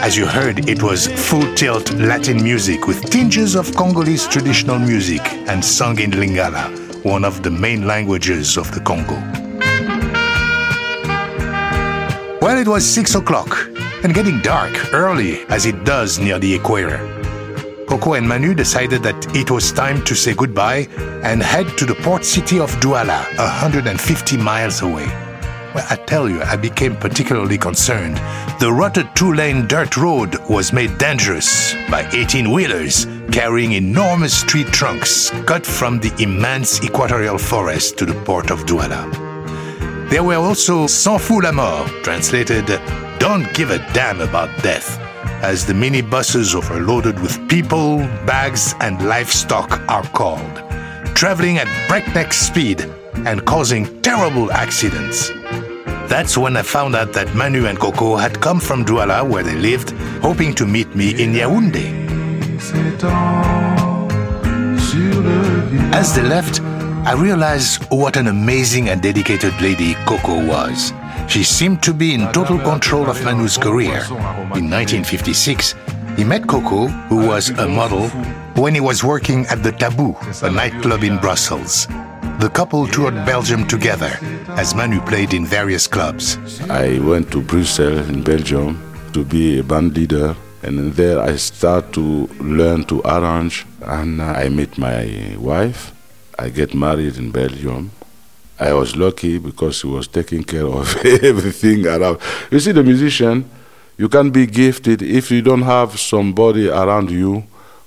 As 0.00 0.16
you 0.16 0.26
heard, 0.26 0.68
it 0.68 0.82
was 0.82 1.06
full 1.06 1.54
tilt 1.54 1.92
Latin 1.92 2.42
music 2.42 2.88
with 2.88 3.08
tinges 3.10 3.54
of 3.54 3.72
Congolese 3.76 4.26
traditional 4.26 4.80
music 4.80 5.20
and 5.48 5.64
sung 5.64 6.00
in 6.00 6.10
lingala, 6.10 6.66
one 7.04 7.24
of 7.24 7.44
the 7.44 7.50
main 7.52 7.86
languages 7.86 8.56
of 8.56 8.74
the 8.74 8.80
Congo. 8.80 9.14
Well, 12.40 12.58
it 12.58 12.66
was 12.66 12.84
six 12.84 13.14
o'clock 13.14 13.70
and 14.02 14.12
getting 14.12 14.40
dark 14.40 14.92
early 14.92 15.44
as 15.50 15.66
it 15.66 15.84
does 15.84 16.18
near 16.18 16.40
the 16.40 16.52
equator. 16.52 16.98
Coco 17.86 18.14
and 18.14 18.28
Manu 18.28 18.54
decided 18.54 19.04
that 19.04 19.36
it 19.36 19.52
was 19.52 19.70
time 19.70 20.02
to 20.04 20.16
say 20.16 20.34
goodbye 20.34 20.88
and 21.24 21.42
head 21.42 21.66
to 21.78 21.86
the 21.86 21.94
port 21.96 22.24
city 22.24 22.60
of 22.60 22.70
Douala, 22.80 23.24
150 23.38 24.36
miles 24.36 24.82
away. 24.82 25.06
Well, 25.74 25.86
I 25.90 25.96
tell 25.96 26.28
you, 26.28 26.40
I 26.42 26.54
became 26.54 26.94
particularly 26.96 27.58
concerned. 27.58 28.16
The 28.60 28.72
rutted 28.72 29.08
two 29.16 29.32
lane 29.32 29.66
dirt 29.66 29.96
road 29.96 30.36
was 30.48 30.72
made 30.72 30.98
dangerous 30.98 31.74
by 31.90 32.08
18 32.12 32.52
wheelers 32.52 33.06
carrying 33.32 33.72
enormous 33.72 34.42
tree 34.42 34.62
trunks 34.64 35.30
cut 35.46 35.66
from 35.66 35.98
the 35.98 36.14
immense 36.22 36.80
equatorial 36.84 37.38
forest 37.38 37.98
to 37.98 38.06
the 38.06 38.14
port 38.24 38.52
of 38.52 38.60
Douala. 38.66 39.10
There 40.10 40.22
were 40.22 40.36
also 40.36 40.86
Sans 40.86 41.20
fout 41.20 41.42
la 41.42 41.50
mort, 41.50 41.90
translated 42.04 42.66
Don't 43.18 43.52
give 43.54 43.70
a 43.70 43.78
damn 43.92 44.20
about 44.20 44.50
death, 44.62 45.00
as 45.42 45.66
the 45.66 45.72
minibuses 45.72 46.54
overloaded 46.54 47.18
with 47.18 47.48
people, 47.48 47.98
bags, 48.24 48.74
and 48.80 49.04
livestock 49.08 49.80
are 49.88 50.04
called, 50.10 50.62
traveling 51.14 51.58
at 51.58 51.68
breakneck 51.88 52.32
speed 52.32 52.80
and 53.24 53.44
causing 53.46 54.02
terrible 54.02 54.50
accidents. 54.50 55.30
That's 56.08 56.36
when 56.36 56.56
I 56.56 56.62
found 56.62 56.94
out 56.96 57.12
that 57.12 57.34
Manu 57.34 57.66
and 57.66 57.78
Coco 57.78 58.16
had 58.16 58.40
come 58.40 58.60
from 58.60 58.84
Douala, 58.84 59.26
where 59.26 59.42
they 59.42 59.54
lived, 59.54 59.92
hoping 60.20 60.54
to 60.56 60.66
meet 60.66 60.94
me 60.94 61.10
in 61.10 61.32
Yaoundé. 61.32 62.04
As 65.94 66.14
they 66.14 66.22
left, 66.22 66.60
I 67.06 67.12
realized 67.12 67.84
what 67.90 68.16
an 68.16 68.26
amazing 68.26 68.88
and 68.88 69.00
dedicated 69.00 69.54
lady 69.62 69.94
Coco 70.06 70.44
was. 70.44 70.92
She 71.28 71.42
seemed 71.44 71.82
to 71.84 71.94
be 71.94 72.12
in 72.14 72.32
total 72.32 72.58
control 72.58 73.08
of 73.08 73.22
Manu's 73.24 73.56
career. 73.56 74.02
In 74.54 74.68
1956, 74.68 75.74
he 76.16 76.24
met 76.24 76.46
Coco, 76.46 76.86
who 77.08 77.26
was 77.26 77.50
a 77.50 77.66
model, 77.68 78.08
when 78.60 78.74
he 78.74 78.80
was 78.80 79.02
working 79.02 79.46
at 79.46 79.62
the 79.62 79.72
Taboo, 79.72 80.16
a 80.42 80.50
nightclub 80.50 81.02
in 81.02 81.18
Brussels. 81.18 81.86
The 82.40 82.50
couple 82.52 82.86
toured 82.86 83.14
Belgium 83.26 83.66
together, 83.66 84.18
as 84.50 84.74
Manu 84.74 85.00
played 85.02 85.34
in 85.34 85.46
various 85.46 85.86
clubs. 85.86 86.38
I 86.70 86.98
went 87.00 87.30
to 87.32 87.42
Brussels 87.42 88.08
in 88.08 88.22
Belgium 88.22 88.80
to 89.12 89.24
be 89.24 89.58
a 89.58 89.62
band 89.64 89.96
leader, 89.96 90.36
and 90.62 90.92
there 90.94 91.20
I 91.20 91.36
start 91.36 91.92
to 91.94 92.26
learn 92.40 92.84
to 92.84 93.00
arrange, 93.04 93.66
and 93.82 94.22
I 94.22 94.48
met 94.48 94.78
my 94.78 95.36
wife. 95.38 95.92
I 96.38 96.48
get 96.48 96.74
married 96.74 97.16
in 97.16 97.30
Belgium. 97.30 97.90
I 98.58 98.72
was 98.72 98.96
lucky 98.96 99.38
because 99.38 99.76
she 99.78 99.86
was 99.88 100.06
taking 100.06 100.44
care 100.44 100.66
of 100.66 100.96
everything 101.04 101.86
around. 101.86 102.18
You 102.50 102.60
see, 102.60 102.72
the 102.72 102.82
musician, 102.84 103.48
you 103.96 104.08
can 104.08 104.30
be 104.30 104.46
gifted 104.46 105.02
if 105.02 105.30
you 105.30 105.42
don't 105.42 105.62
have 105.62 105.98
somebody 105.98 106.68
around 106.68 107.10
you 107.10 107.44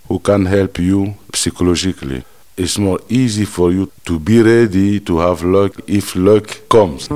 who 0.08 0.20
can 0.20 0.46
help 0.46 0.80
you 0.80 1.16
psychologically. 1.34 2.24
It's 2.56 2.78
more 2.78 3.00
easy 3.10 3.46
for 3.46 3.72
you 3.72 3.92
to 4.06 4.20
be 4.20 4.42
ready 4.42 5.00
to 5.02 5.20
have 5.20 5.44
luck 5.44 5.74
if 5.88 6.16
luck 6.16 6.70
comes. 6.70 7.08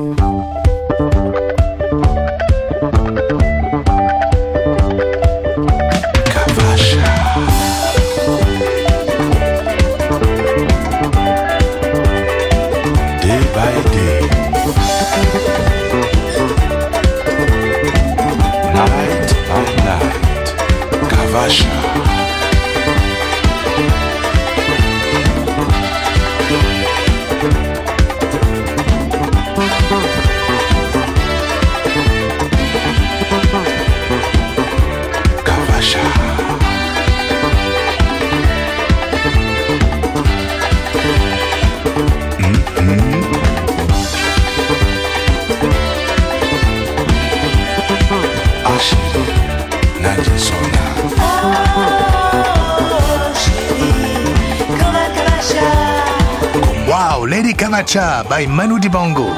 Wow, 57.71 58.23
by 58.27 58.45
Manu 58.47 58.79
Dibango. 58.79 59.33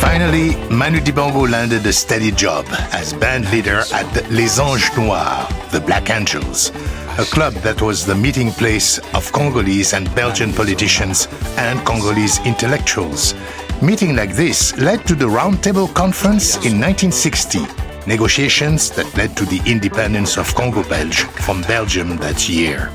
Finally, 0.00 0.56
Manu 0.70 1.00
Dibango 1.00 1.46
landed 1.46 1.84
a 1.84 1.92
steady 1.92 2.30
job 2.30 2.64
as 2.94 3.12
band 3.12 3.50
leader 3.50 3.82
at 3.92 4.06
Les 4.30 4.58
Anges 4.58 4.90
Noirs, 4.96 5.70
the 5.70 5.80
Black 5.80 6.08
Angels, 6.08 6.70
a 7.18 7.26
club 7.26 7.52
that 7.56 7.82
was 7.82 8.06
the 8.06 8.14
meeting 8.14 8.52
place 8.52 8.98
of 9.12 9.30
Congolese 9.32 9.92
and 9.92 10.12
Belgian 10.14 10.54
politicians 10.54 11.28
and 11.58 11.78
Congolese 11.84 12.38
intellectuals. 12.46 13.34
Meeting 13.82 14.16
like 14.16 14.34
this 14.34 14.74
led 14.78 15.06
to 15.06 15.14
the 15.14 15.26
Roundtable 15.26 15.92
Conference 15.92 16.54
in 16.64 16.80
1960, 16.80 17.58
negotiations 18.06 18.90
that 18.92 19.14
led 19.14 19.36
to 19.36 19.44
the 19.44 19.60
independence 19.66 20.38
of 20.38 20.54
Congo 20.54 20.82
Belge 20.84 21.24
from 21.44 21.60
Belgium 21.62 22.16
that 22.16 22.48
year. 22.48 22.90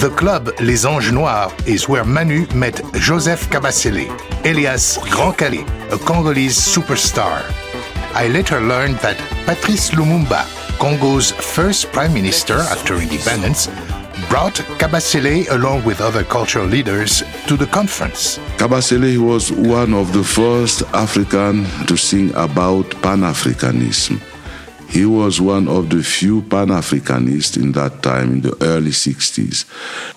The 0.00 0.10
club 0.10 0.50
Les 0.60 0.84
Anges 0.84 1.12
Noirs 1.12 1.52
is 1.66 1.88
where 1.88 2.04
Manu 2.04 2.46
met 2.54 2.82
Joseph 2.94 3.48
Kabasele, 3.48 4.10
alias 4.44 4.98
Grand 5.08 5.36
Kallé, 5.36 5.64
a 5.92 5.98
Congolese 5.98 6.58
superstar. 6.58 7.42
I 8.12 8.26
later 8.26 8.60
learned 8.60 8.96
that 8.96 9.16
Patrice 9.46 9.92
Lumumba, 9.92 10.44
Congo's 10.78 11.30
first 11.30 11.92
prime 11.92 12.12
minister 12.12 12.58
after 12.74 12.96
independence, 12.96 13.68
brought 14.28 14.54
Kabasele 14.78 15.48
along 15.52 15.84
with 15.84 16.00
other 16.00 16.24
cultural 16.24 16.66
leaders 16.66 17.22
to 17.46 17.56
the 17.56 17.66
conference. 17.66 18.38
Kabasele 18.58 19.18
was 19.18 19.52
one 19.52 19.94
of 19.94 20.12
the 20.12 20.24
first 20.24 20.82
African 20.92 21.66
to 21.86 21.96
sing 21.96 22.34
about 22.34 22.90
Pan-Africanism. 23.00 24.20
He 24.94 25.04
was 25.04 25.40
one 25.40 25.66
of 25.66 25.90
the 25.90 26.04
few 26.04 26.42
Pan-Africanists 26.42 27.56
in 27.56 27.72
that 27.72 28.00
time, 28.00 28.34
in 28.34 28.40
the 28.42 28.56
early 28.62 28.92
60s. 28.92 29.64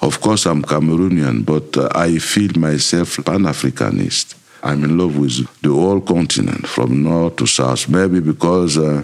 Of 0.04 0.22
course, 0.22 0.46
I'm 0.46 0.62
Cameroonian, 0.62 1.44
but 1.44 1.76
uh, 1.76 1.90
I 1.96 2.20
feel 2.20 2.52
myself 2.56 3.18
Pan-Africanist. 3.26 4.36
I'm 4.62 4.84
in 4.84 4.96
love 4.96 5.18
with 5.18 5.48
the 5.64 5.70
whole 5.74 6.00
continent, 6.00 6.68
from 6.68 7.02
north 7.02 7.38
to 7.38 7.48
south, 7.48 7.90
maybe 7.90 8.20
because 8.20 8.78
uh, 8.78 9.02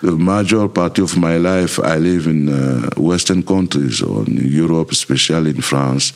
the 0.00 0.10
major 0.10 0.66
part 0.66 0.98
of 0.98 1.16
my 1.16 1.36
life 1.36 1.78
I 1.78 1.98
live 1.98 2.26
in 2.26 2.48
uh, 2.48 2.90
Western 2.96 3.44
countries, 3.44 4.02
or 4.02 4.26
in 4.26 4.38
Europe, 4.38 4.90
especially 4.90 5.50
in 5.50 5.62
France. 5.62 6.14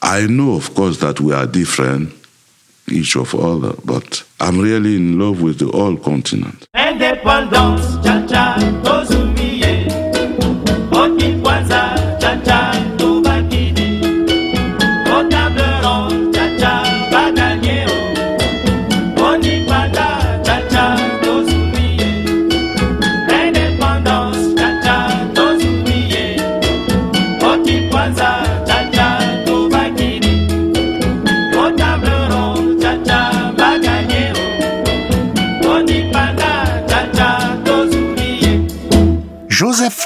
I 0.00 0.26
know, 0.26 0.54
of 0.54 0.74
course, 0.74 0.96
that 1.00 1.20
we 1.20 1.34
are 1.34 1.46
different, 1.46 2.14
each 2.88 3.14
of 3.14 3.34
other, 3.34 3.74
but 3.84 4.24
I'm 4.42 4.58
really 4.58 4.96
in 4.96 5.20
love 5.20 5.40
with 5.40 5.60
the 5.60 5.66
whole 5.68 5.96
continent. 5.96 6.66
Cha-cha, 8.02 8.58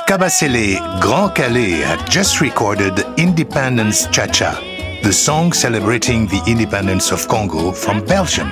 Kabasele, 0.06 0.78
Grand 1.00 1.32
Kallé, 1.32 1.82
had 1.82 2.08
just 2.08 2.40
recorded 2.40 3.00
Independence 3.18 4.06
Cha 4.06 4.26
Cha, 4.26 4.54
the 5.02 5.12
song 5.12 5.52
celebrating 5.52 6.28
the 6.28 6.40
independence 6.46 7.10
of 7.10 7.26
Congo 7.26 7.72
from 7.72 8.04
Belgium. 8.04 8.48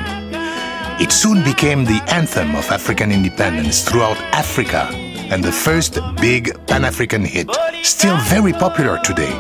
It 1.00 1.12
soon 1.12 1.44
became 1.44 1.84
the 1.84 2.02
anthem 2.08 2.56
of 2.56 2.68
African 2.72 3.12
independence 3.12 3.88
throughout 3.88 4.16
Africa 4.34 4.88
and 5.30 5.44
the 5.44 5.52
first 5.52 6.00
big 6.16 6.50
Pan 6.66 6.84
African 6.84 7.24
hit, 7.24 7.48
still 7.84 8.16
very 8.22 8.52
popular 8.52 8.98
today. 9.04 9.32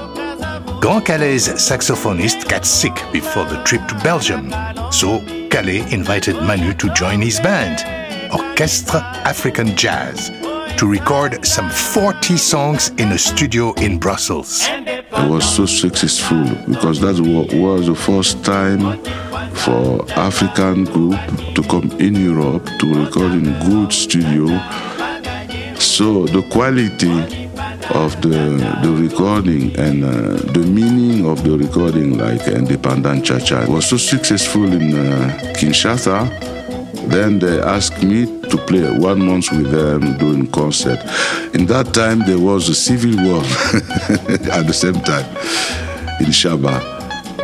Grand 0.80 1.04
Kallé' 1.04 1.40
saxophonist 1.58 2.48
got 2.48 2.64
sick 2.64 2.94
before 3.12 3.44
the 3.44 3.60
trip 3.64 3.88
to 3.88 3.94
Belgium, 4.04 4.52
so 4.92 5.18
Calais 5.50 5.84
invited 5.92 6.36
Manu 6.36 6.74
to 6.74 6.94
join 6.94 7.20
his 7.20 7.40
band, 7.40 7.82
Orchestre 8.32 8.98
African 9.24 9.76
Jazz, 9.76 10.30
to 10.76 10.86
record 10.86 11.44
some 11.46 11.70
40 11.70 12.36
songs 12.36 12.88
in 12.98 13.12
a 13.12 13.18
studio 13.18 13.72
in 13.74 13.98
Brussels. 13.98 14.66
It 14.68 15.30
was 15.30 15.44
so 15.56 15.66
successful 15.66 16.44
because 16.68 17.00
that 17.00 17.18
was 17.20 17.86
the 17.86 17.94
first 17.94 18.44
time 18.44 18.98
for 19.54 20.04
African 20.12 20.84
group 20.84 21.18
to 21.54 21.62
come 21.62 21.90
in 22.00 22.14
Europe 22.14 22.68
to 22.80 23.04
record 23.04 23.32
in 23.32 23.44
good 23.68 23.92
studio. 23.92 24.46
So 25.78 26.26
the 26.26 26.42
quality 26.50 27.44
of 27.94 28.20
the 28.22 28.58
the 28.82 28.90
recording 28.90 29.76
and 29.76 30.04
uh, 30.04 30.52
the 30.52 30.64
meaning 30.66 31.26
of 31.26 31.44
the 31.44 31.56
recording, 31.56 32.18
like 32.18 32.46
Independent 32.48 33.24
Cha 33.24 33.38
Cha, 33.38 33.66
was 33.66 33.86
so 33.86 33.96
successful 33.96 34.64
in 34.64 34.94
uh, 34.94 35.28
Kinshasa. 35.56 36.28
Then 37.08 37.38
they 37.38 37.60
asked 37.60 38.02
me 38.02 38.26
to 38.54 38.64
play 38.66 38.88
one 38.98 39.26
month 39.26 39.50
with 39.50 39.70
them 39.70 40.16
doing 40.18 40.46
concert. 40.50 41.00
In 41.54 41.66
that 41.66 41.92
time, 41.92 42.20
there 42.20 42.38
was 42.38 42.68
a 42.68 42.74
civil 42.74 43.16
war 43.24 43.42
at 44.58 44.66
the 44.66 44.72
same 44.72 45.00
time 45.00 45.26
in 46.20 46.30
Shaba. 46.30 46.76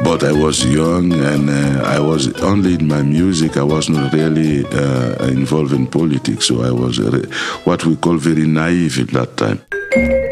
But 0.04 0.24
I 0.24 0.32
was 0.32 0.64
young 0.64 1.12
and 1.12 1.50
uh, 1.50 1.82
I 1.84 1.98
was 1.98 2.32
only 2.42 2.74
in 2.74 2.86
my 2.86 3.02
music. 3.02 3.56
I 3.56 3.64
was 3.64 3.90
not 3.90 4.12
really 4.12 4.64
uh, 4.66 5.26
involved 5.26 5.72
in 5.72 5.86
politics, 5.86 6.46
so 6.46 6.62
I 6.62 6.70
was 6.70 6.98
what 7.64 7.84
we 7.84 7.96
call 7.96 8.16
very 8.16 8.46
naive 8.46 8.98
at 9.00 9.08
that 9.08 9.36
time. 9.36 10.29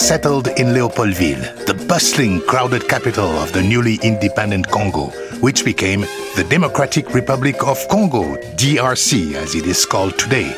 Settled 0.00 0.48
in 0.58 0.68
Leopoldville, 0.68 1.66
the 1.66 1.74
bustling, 1.86 2.40
crowded 2.42 2.88
capital 2.88 3.28
of 3.38 3.52
the 3.52 3.62
newly 3.62 3.98
independent 4.02 4.66
Congo, 4.66 5.08
which 5.40 5.64
became 5.64 6.00
the 6.36 6.46
Democratic 6.48 7.12
Republic 7.12 7.62
of 7.66 7.78
Congo, 7.88 8.36
DRC 8.56 9.34
as 9.34 9.54
it 9.54 9.66
is 9.66 9.84
called 9.84 10.18
today. 10.18 10.48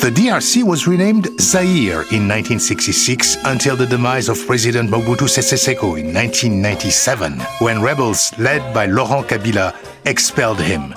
The 0.00 0.10
DRC 0.10 0.62
was 0.62 0.86
renamed 0.86 1.28
Zaire 1.40 2.02
in 2.14 2.28
1966 2.28 3.36
until 3.44 3.76
the 3.76 3.86
demise 3.86 4.28
of 4.28 4.46
President 4.46 4.88
Mobutu 4.90 5.28
Sese 5.28 5.58
Seko 5.58 5.98
in 5.98 6.14
1997, 6.14 7.40
when 7.58 7.82
rebels 7.82 8.32
led 8.38 8.62
by 8.72 8.86
Laurent 8.86 9.26
Kabila 9.26 9.74
expelled 10.06 10.60
him. 10.60 10.94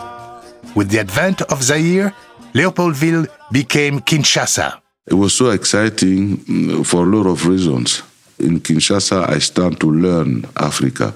With 0.76 0.90
the 0.90 1.00
advent 1.00 1.42
of 1.44 1.64
Zaire, 1.64 2.14
Leopoldville 2.54 3.28
became 3.52 4.00
Kinshasa. 4.02 4.85
It 5.08 5.14
was 5.14 5.36
so 5.36 5.52
exciting 5.52 6.38
mm, 6.38 6.86
for 6.86 7.04
a 7.04 7.06
lot 7.06 7.28
of 7.28 7.46
reasons. 7.46 8.02
In 8.40 8.60
Kinshasa, 8.60 9.30
I 9.30 9.38
started 9.38 9.80
to 9.82 9.92
learn 9.92 10.48
Africa. 10.58 11.14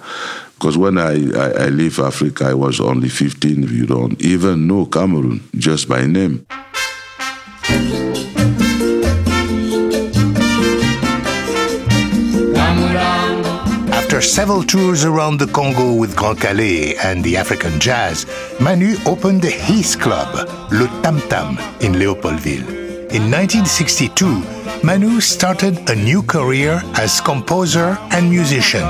Because 0.53 0.77
when 0.77 0.99
I, 0.99 1.13
I, 1.35 1.65
I 1.65 1.69
leave 1.69 1.97
Africa, 1.97 2.45
I 2.45 2.53
was 2.53 2.79
only 2.79 3.09
15. 3.09 3.63
You 3.63 3.87
don't 3.87 4.21
even 4.21 4.67
know 4.67 4.85
Cameroon 4.85 5.41
just 5.55 5.89
by 5.89 6.05
name. 6.05 6.45
After 13.91 14.21
several 14.21 14.61
tours 14.61 15.03
around 15.03 15.39
the 15.39 15.47
Congo 15.47 15.95
with 15.95 16.15
Grand 16.15 16.37
Kallé 16.37 16.95
and 17.03 17.23
the 17.23 17.37
African 17.37 17.79
jazz, 17.79 18.27
Manu 18.61 18.97
opened 19.07 19.43
his 19.43 19.95
club, 19.95 20.47
Le 20.71 20.87
Tam 21.01 21.19
Tam, 21.21 21.57
in 21.81 21.93
Leopoldville. 21.93 22.78
In 23.11 23.31
1962, 23.31 24.83
Manu 24.83 25.19
started 25.19 25.89
a 25.89 25.95
new 25.95 26.21
career 26.21 26.79
as 26.93 27.19
composer 27.19 27.97
and 28.11 28.29
musician. 28.29 28.85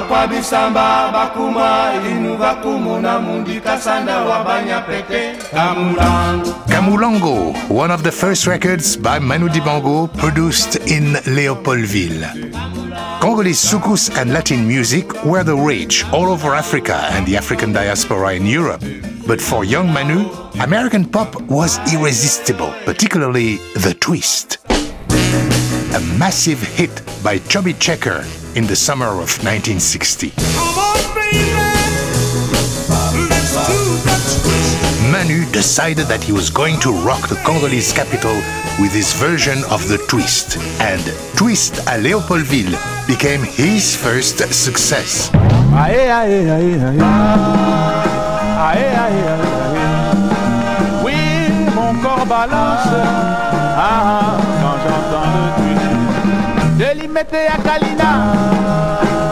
Bakwa 0.00 0.26
babisamba 0.26 1.10
bakuma 1.12 1.92
inu 2.10 2.36
bakumuna 2.36 3.18
mundi 3.18 3.60
kasanda 3.60 4.18
wabanya 4.18 4.80
pete 4.80 5.36
kamulango 5.52 6.54
Kamulango, 6.68 7.52
one 7.68 7.90
of 7.90 8.02
the 8.02 8.12
first 8.12 8.46
records 8.46 8.96
by 8.96 9.18
Manu 9.18 9.48
Dibango 9.48 10.08
produced 10.16 10.76
in 10.88 11.14
Leopoldville. 11.26 12.24
Congolese 13.20 13.60
soukous 13.60 14.08
and 14.16 14.32
Latin 14.32 14.66
music 14.66 15.12
were 15.24 15.44
the 15.44 15.54
rage 15.54 16.04
all 16.12 16.30
over 16.30 16.54
Africa 16.54 17.08
and 17.10 17.26
the 17.26 17.36
African 17.36 17.72
diaspora 17.72 18.34
in 18.34 18.46
Europe. 18.46 18.82
But 19.26 19.40
for 19.42 19.64
young 19.64 19.92
Manu, 19.92 20.30
American 20.62 21.04
pop 21.04 21.38
was 21.42 21.78
irresistible, 21.92 22.72
particularly 22.86 23.56
the 23.74 23.94
twist. 24.00 24.58
A 24.70 26.00
massive 26.16 26.62
hit 26.62 27.02
by 27.22 27.38
Chubby 27.40 27.74
Checker 27.74 28.24
in 28.54 28.66
the 28.66 28.76
summer 28.76 29.06
of 29.06 29.30
1960. 29.44 30.32
Manu 35.10 35.44
decided 35.52 36.06
that 36.06 36.22
he 36.22 36.32
was 36.32 36.50
going 36.50 36.78
to 36.80 36.92
rock 37.04 37.28
the 37.28 37.36
Congolese 37.44 37.92
capital 37.92 38.34
with 38.80 38.92
his 38.92 39.12
version 39.14 39.58
of 39.70 39.86
the 39.88 39.98
twist, 40.08 40.56
and 40.80 41.02
Twist 41.36 41.80
à 41.86 41.98
Léopoldville 41.98 42.76
became 43.06 43.42
his 43.42 43.96
first 43.96 44.38
success. 44.52 45.30
Oui, 51.04 51.14
mon 51.74 51.94
corps 52.02 52.26
balance. 52.26 52.88
Ah, 53.82 54.02
ah, 54.04 54.40
quand 54.60 54.76
j'entends 54.84 55.30
le 55.34 55.74
twist. 55.74 55.99
De 56.92 56.98
l'Imete 56.98 57.36
à 57.48 57.56
Kalina. 57.62 58.12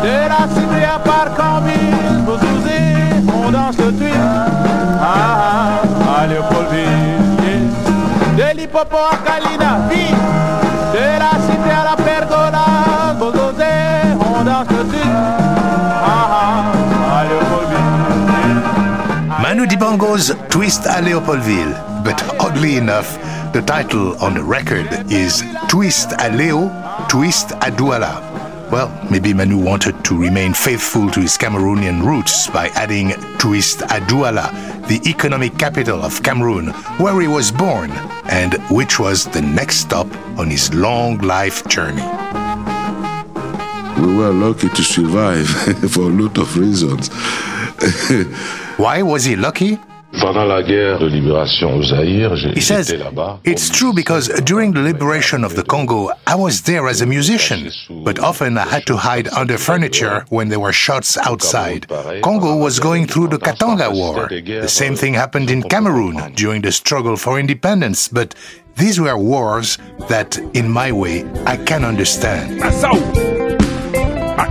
De 0.03 0.29
la 0.29 0.47
cité 0.55 0.85
à 0.85 0.99
Parcambis. 1.01 1.93
Bozouzé, 2.25 2.81
on 3.35 3.51
danse 3.51 3.77
le 3.79 3.93
twist. 3.93 4.15
Ah, 5.01 5.81
ah, 5.83 6.23
à 6.23 6.27
Léopoldville. 6.29 7.71
De 8.37 8.57
l'Hippopo 8.57 8.97
à 8.97 9.17
Kalina. 9.27 9.79
Oui. 9.91 10.07
De 10.93 11.07
la 11.19 11.33
cité 11.47 11.71
à 11.71 11.83
la 11.91 11.97
Pergola. 11.97 12.67
Bozouzé, 13.19 13.75
on 14.21 14.45
danse 14.45 14.69
le 14.71 14.85
twist. 14.85 15.07
Ah, 15.09 16.29
ah, 16.31 17.19
à 17.19 17.25
Léopoldville. 17.25 18.63
Manu 19.43 19.67
Dibango's 19.67 20.37
Twist 20.49 20.87
à 20.87 21.01
Léopoldville. 21.01 21.75
But 22.05 22.23
oddly 22.39 22.77
enough, 22.77 23.19
the 23.53 23.63
title 23.63 24.17
on 24.23 24.35
the 24.35 24.43
record 24.43 24.87
is 25.11 25.43
Twist 25.69 26.11
à 26.19 26.29
Léo, 26.31 26.71
Twist 27.09 27.51
à 27.61 27.71
Douala. 27.75 28.21
Well, 28.71 28.91
maybe 29.11 29.33
Manu 29.33 29.57
wanted 29.57 30.05
to 30.05 30.19
remain 30.19 30.53
faithful 30.53 31.11
to 31.11 31.21
his 31.21 31.39
Cameroonian 31.39 32.03
roots 32.05 32.49
by 32.49 32.69
adding 32.75 33.13
Twist 33.39 33.81
à 33.81 34.01
Douala, 34.07 34.53
the 34.89 35.01
economic 35.09 35.57
capital 35.59 36.03
of 36.03 36.23
Cameroon, 36.23 36.69
where 36.99 37.19
he 37.21 37.29
was 37.29 37.51
born, 37.51 37.91
and 38.29 38.55
which 38.71 38.99
was 38.99 39.25
the 39.25 39.41
next 39.43 39.77
stop 39.77 40.07
on 40.39 40.51
his 40.51 40.73
long 40.75 41.19
life 41.19 41.67
journey. 41.69 42.03
We 44.01 44.17
were 44.17 44.33
lucky 44.33 44.69
to 44.69 44.83
survive 44.83 45.49
for 45.91 46.03
a 46.03 46.13
lot 46.13 46.37
of 46.39 46.57
reasons. 46.57 47.09
Why 48.77 49.03
was 49.03 49.25
he 49.25 49.37
lucky? 49.37 49.79
Pendant 50.13 50.45
la 50.47 50.63
guerre 50.63 50.99
de 50.99 51.07
libération 51.07 51.77
au 51.77 51.83
Zaïre, 51.83 52.35
j'ai- 52.35 52.53
He 52.57 52.61
says. 52.63 52.91
It's 53.45 53.69
true 53.71 53.93
because 53.93 54.29
during 54.45 54.73
the 54.73 54.81
liberation 54.81 55.45
of 55.45 55.55
the 55.55 55.63
Congo, 55.63 56.11
I 56.27 56.35
was 56.35 56.63
there 56.63 56.89
as 56.89 57.03
a 57.03 57.07
musician, 57.07 57.71
but 58.05 58.19
often 58.19 58.57
I 58.57 58.65
had 58.67 58.87
to 58.87 58.97
hide 58.97 59.29
under 59.37 59.59
furniture 59.59 60.25
when 60.31 60.49
there 60.49 60.61
were 60.61 60.73
shots 60.73 61.19
outside. 61.19 61.87
Congo 62.23 62.57
was 62.57 62.81
going 62.81 63.07
through 63.07 63.29
the 63.29 63.39
Katanga 63.39 63.91
War. 63.93 64.29
The 64.29 64.69
same 64.69 64.97
thing 64.97 65.15
happened 65.15 65.51
in 65.51 65.63
Cameroon 65.63 66.17
during 66.35 66.63
the 66.63 66.73
struggle 66.73 67.17
for 67.17 67.39
independence, 67.39 68.09
but 68.09 68.35
these 68.77 68.99
were 68.99 69.17
wars 69.19 69.77
that, 70.09 70.39
in 70.55 70.71
my 70.71 70.91
way, 70.91 71.25
I 71.47 71.57
can 71.59 71.85
understand. 71.85 72.63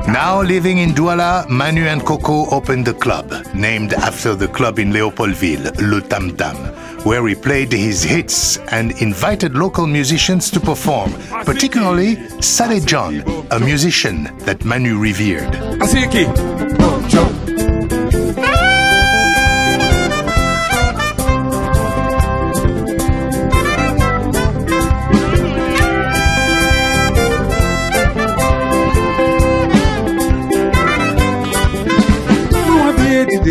Now 0.07 0.41
living 0.41 0.77
in 0.77 0.91
Douala, 0.91 1.49
Manu 1.49 1.83
and 1.83 2.01
Coco 2.01 2.49
opened 2.49 2.85
the 2.85 2.93
club, 2.93 3.29
named 3.53 3.93
after 3.93 4.35
the 4.35 4.47
club 4.47 4.79
in 4.79 4.93
Leopoldville, 4.93 5.75
Le 5.81 6.01
Tam 6.01 6.35
Tam, 6.37 6.55
where 7.03 7.27
he 7.27 7.35
played 7.35 7.73
his 7.73 8.03
hits 8.03 8.57
and 8.71 8.93
invited 9.01 9.55
local 9.55 9.85
musicians 9.85 10.49
to 10.51 10.61
perform, 10.61 11.11
particularly 11.43 12.15
Salle 12.39 12.79
John, 12.79 13.21
a 13.51 13.59
musician 13.59 14.33
that 14.45 14.63
Manu 14.63 14.97
revered. 14.97 15.53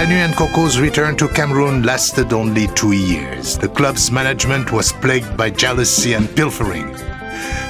Manu 0.00 0.14
and 0.14 0.34
Coco's 0.34 0.80
return 0.80 1.14
to 1.18 1.28
Cameroon 1.28 1.82
lasted 1.82 2.32
only 2.32 2.68
two 2.68 2.92
years. 2.92 3.58
The 3.58 3.68
club's 3.68 4.10
management 4.10 4.72
was 4.72 4.92
plagued 4.92 5.36
by 5.36 5.50
jealousy 5.50 6.14
and 6.14 6.34
pilfering. 6.34 6.96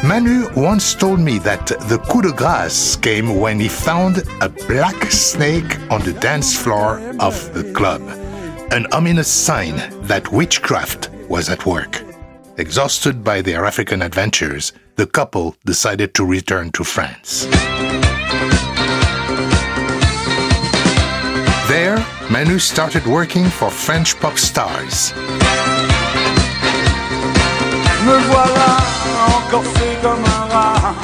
Manu 0.05 0.49
once 0.55 0.95
told 0.95 1.19
me 1.19 1.39
that 1.41 1.67
the 1.67 1.99
coup 2.09 2.23
de 2.23 2.29
grâce 2.29 3.03
came 3.03 3.41
when 3.41 3.59
he 3.59 3.67
found 3.67 4.23
a 4.43 4.49
black 4.69 5.11
snake 5.11 5.77
on 5.91 6.03
the 6.03 6.13
dance 6.21 6.57
floor 6.57 7.01
of 7.19 7.53
the 7.53 7.73
club, 7.73 8.01
an 8.71 8.87
ominous 8.93 9.27
sign 9.27 9.75
that 10.03 10.31
witchcraft 10.31 11.11
was 11.29 11.49
at 11.49 11.67
work. 11.67 12.01
Exhausted 12.59 13.25
by 13.25 13.43
their 13.43 13.65
African 13.65 14.03
adventures, 14.03 14.73
the 14.95 15.07
couple 15.09 15.57
decided 15.65 16.15
to 16.15 16.25
return 16.25 16.71
to 16.71 16.85
France. 16.85 17.49
Manu 22.31 22.61
started 22.61 23.05
working 23.07 23.45
for 23.51 23.71
French 23.71 24.15
pop 24.21 24.39
stars. 24.39 25.13
Me 28.07 28.17
voilà 28.31 28.77
encore 29.37 29.65
fait 29.65 29.99
comme 30.01 30.25
un 30.25 30.47
rat. 30.55 30.95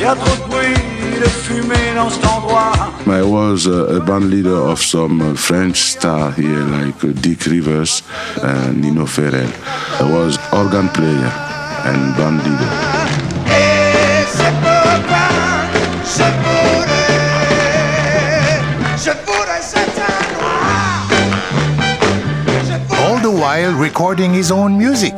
Y 0.00 0.04
a 0.04 0.14
trop 0.14 0.36
de 0.36 0.48
bruit, 0.48 1.20
de 1.20 1.28
fumée 1.28 1.94
dans 1.94 2.08
cet 2.08 2.24
endroit. 2.24 2.72
I 3.06 3.22
was 3.22 3.66
uh, 3.66 3.96
a 3.96 4.00
band 4.00 4.30
leader 4.30 4.56
of 4.56 4.80
some 4.80 5.20
uh, 5.20 5.34
French 5.34 5.76
star 5.76 6.32
here, 6.32 6.64
like 6.64 7.04
uh, 7.04 7.12
Dick 7.20 7.44
Rivers 7.44 8.02
and 8.42 8.80
Nino 8.80 9.04
Ferrer. 9.04 9.52
I 10.00 10.04
was 10.10 10.38
organ 10.50 10.88
player 10.88 11.30
and 11.84 12.16
band 12.16 12.42
leader. 12.42 13.31
While 23.62 23.78
recording 23.78 24.34
his 24.34 24.50
own 24.50 24.76
music. 24.76 25.14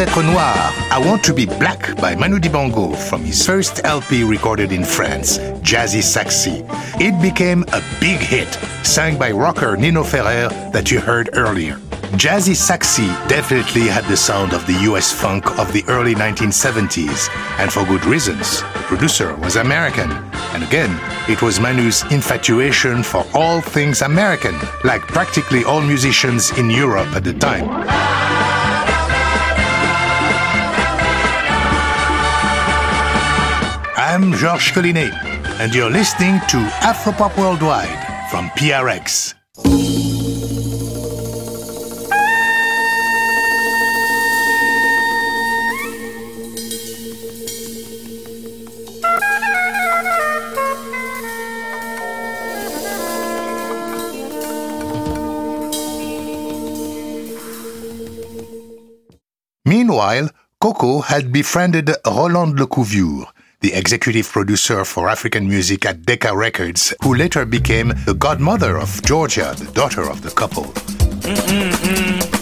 Être 0.00 0.22
noir, 0.22 0.72
I 0.90 0.98
want 1.04 1.22
to 1.24 1.34
be 1.34 1.44
black 1.44 1.94
by 1.96 2.14
Manu 2.14 2.38
Dibango 2.38 2.96
from 2.96 3.22
his 3.22 3.44
first 3.44 3.84
LP 3.84 4.24
recorded 4.24 4.72
in 4.72 4.82
France, 4.82 5.36
Jazzy 5.60 6.00
Saxy. 6.02 6.64
It 6.98 7.20
became 7.20 7.64
a 7.74 7.82
big 8.00 8.18
hit, 8.18 8.48
sang 8.82 9.18
by 9.18 9.30
rocker 9.30 9.76
Nino 9.76 10.02
Ferrer 10.02 10.48
that 10.72 10.90
you 10.90 11.00
heard 11.00 11.28
earlier. 11.34 11.74
Jazzy 12.16 12.56
Saxy 12.56 13.08
definitely 13.28 13.88
had 13.88 14.04
the 14.04 14.16
sound 14.16 14.54
of 14.54 14.66
the 14.66 14.72
US 14.90 15.12
funk 15.12 15.58
of 15.58 15.70
the 15.74 15.84
early 15.86 16.14
1970s, 16.14 17.28
and 17.58 17.70
for 17.70 17.84
good 17.84 18.04
reasons. 18.06 18.62
The 18.62 18.84
producer 18.88 19.36
was 19.36 19.56
American, 19.56 20.10
and 20.54 20.62
again, 20.62 20.98
it 21.28 21.42
was 21.42 21.60
Manu's 21.60 22.02
infatuation 22.10 23.02
for 23.02 23.26
all 23.34 23.60
things 23.60 24.00
American, 24.00 24.56
like 24.82 25.02
practically 25.02 25.62
all 25.64 25.82
musicians 25.82 26.56
in 26.56 26.70
Europe 26.70 27.08
at 27.14 27.24
the 27.24 27.34
time. 27.34 28.19
I'm 34.22 34.34
Georges 34.34 34.70
Collinet, 34.72 35.14
and 35.60 35.74
you're 35.74 35.88
listening 35.88 36.40
to 36.48 36.58
Afropop 36.84 37.38
Worldwide 37.38 37.88
from 38.30 38.50
PRX. 38.50 39.32
Meanwhile, 59.64 60.28
Coco 60.60 61.00
had 61.00 61.32
befriended 61.32 61.90
Roland 62.04 62.58
Lecouvreur, 62.58 63.24
the 63.60 63.74
executive 63.74 64.28
producer 64.28 64.84
for 64.84 65.08
African 65.08 65.46
music 65.46 65.84
at 65.84 66.06
Decca 66.06 66.34
Records, 66.34 66.94
who 67.02 67.14
later 67.14 67.44
became 67.44 67.92
the 68.06 68.14
godmother 68.14 68.78
of 68.78 69.02
Georgia, 69.02 69.54
the 69.58 69.70
daughter 69.72 70.08
of 70.08 70.22
the 70.22 70.30
couple. 70.30 70.64
Mm-hmm. 71.22 72.40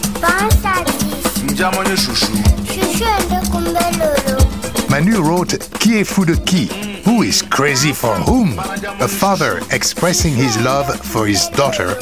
Manu 4.90 5.22
wrote 5.22 5.59
Qui 5.81 5.98
est 5.98 6.04
fou 6.04 6.24
de 6.24 6.35
qui? 6.35 6.68
Who 7.04 7.22
is 7.22 7.42
crazy 7.42 7.92
for 7.92 8.14
whom? 8.14 8.59
A 9.00 9.09
father 9.09 9.61
expressing 9.70 10.35
his 10.35 10.57
love 10.62 10.87
for 11.00 11.26
his 11.26 11.48
daughter, 11.48 11.96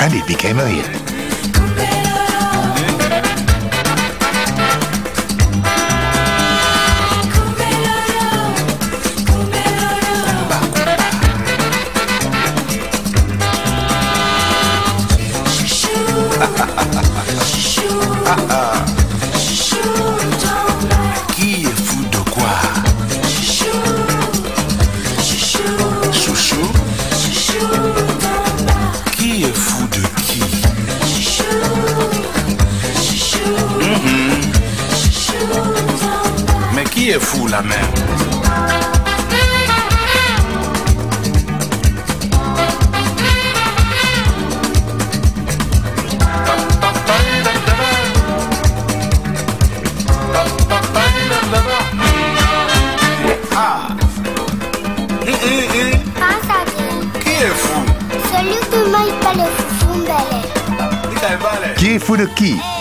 and 0.00 0.12
it 0.12 0.26
became 0.26 0.58
a 0.58 0.66
hit. 0.66 1.05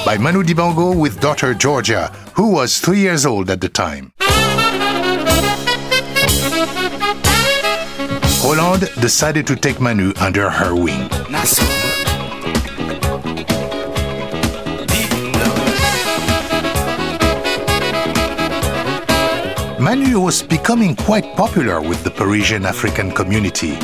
By 0.06 0.20
Manu 0.20 0.44
Dibango 0.44 0.96
with 0.96 1.20
daughter 1.20 1.56
Georgia, 1.56 2.10
who 2.36 2.52
was 2.52 2.80
three 2.80 3.00
years 3.00 3.26
old 3.26 3.50
at 3.50 3.60
the 3.60 3.68
time. 3.68 4.14
Hollande 8.46 8.88
decided 9.02 9.48
to 9.48 9.56
take 9.56 9.82
Manu 9.82 10.14
under 10.22 10.52
her 10.52 10.76
wing. 10.76 11.10
Manu 19.80 20.20
was 20.20 20.44
becoming 20.44 20.96
quite 20.96 21.36
popular 21.36 21.82
with 21.82 22.04
the 22.04 22.12
Parisian 22.12 22.66
African 22.66 23.12
community. 23.12 23.80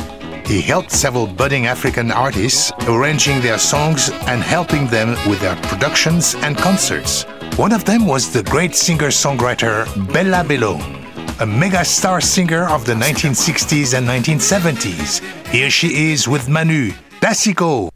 He 0.46 0.60
helped 0.60 0.90
several 0.90 1.26
budding 1.26 1.66
African 1.66 2.10
artists 2.10 2.72
arranging 2.88 3.40
their 3.40 3.58
songs 3.58 4.10
and 4.26 4.42
helping 4.42 4.86
them 4.88 5.10
with 5.28 5.40
their 5.40 5.56
productions 5.56 6.34
and 6.36 6.56
concerts. 6.56 7.24
One 7.56 7.72
of 7.72 7.84
them 7.84 8.06
was 8.06 8.32
the 8.32 8.42
great 8.42 8.74
singer-songwriter 8.74 9.86
Bella 10.12 10.44
Bellow, 10.44 10.78
a 11.40 11.46
mega 11.46 11.84
star 11.84 12.20
singer 12.20 12.68
of 12.68 12.84
the 12.84 12.94
1960s 12.94 13.96
and 13.96 14.06
1970s. 14.06 15.20
Here 15.48 15.70
she 15.70 16.12
is 16.12 16.28
with 16.28 16.48
Manu, 16.48 16.92
Dassico. 17.20 17.90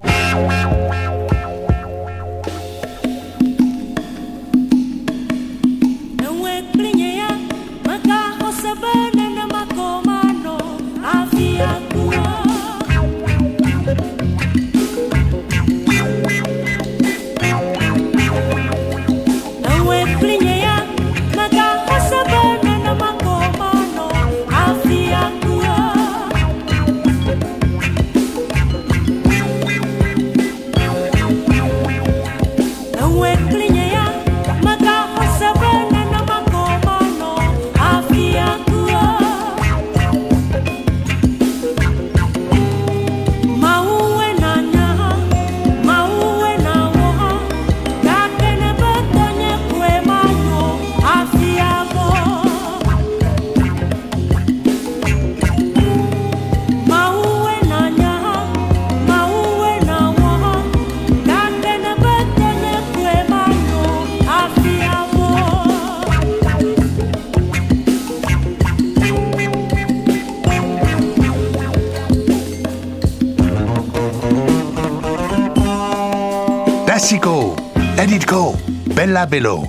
Bellow. 79.24 79.62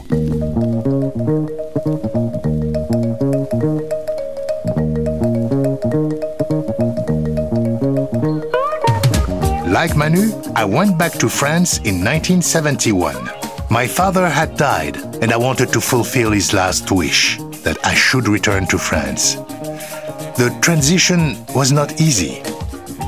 Like 9.71 9.95
Manu, 9.95 10.31
I 10.55 10.65
went 10.65 10.97
back 10.97 11.13
to 11.19 11.29
France 11.29 11.77
in 11.77 12.03
1971. 12.03 13.15
My 13.69 13.87
father 13.87 14.27
had 14.27 14.57
died, 14.57 14.97
and 15.21 15.31
I 15.31 15.37
wanted 15.37 15.71
to 15.73 15.79
fulfill 15.79 16.31
his 16.31 16.51
last 16.51 16.91
wish 16.91 17.37
that 17.63 17.77
I 17.85 17.93
should 17.93 18.27
return 18.27 18.65
to 18.67 18.77
France. 18.77 19.35
The 20.35 20.57
transition 20.61 21.37
was 21.55 21.71
not 21.71 22.01
easy. 22.01 22.41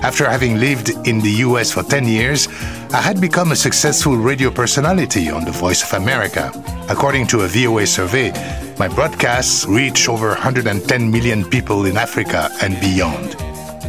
After 0.01 0.29
having 0.29 0.59
lived 0.59 0.91
in 1.05 1.19
the 1.19 1.43
US 1.45 1.71
for 1.71 1.83
10 1.83 2.07
years, 2.07 2.47
I 2.93 3.01
had 3.01 3.19
become 3.19 3.51
a 3.51 3.55
successful 3.55 4.15
radio 4.15 4.49
personality 4.49 5.29
on 5.29 5.43
The 5.43 5.51
Voice 5.51 5.83
of 5.83 6.01
America. 6.01 6.51
According 6.87 7.27
to 7.27 7.41
a 7.41 7.47
VOA 7.47 7.85
survey, 7.85 8.31
my 8.79 8.87
broadcasts 8.87 9.65
reach 9.65 10.07
over 10.07 10.29
110 10.29 11.11
million 11.11 11.43
people 11.43 11.85
in 11.85 11.97
Africa 11.97 12.49
and 12.61 12.79
beyond. 12.79 13.35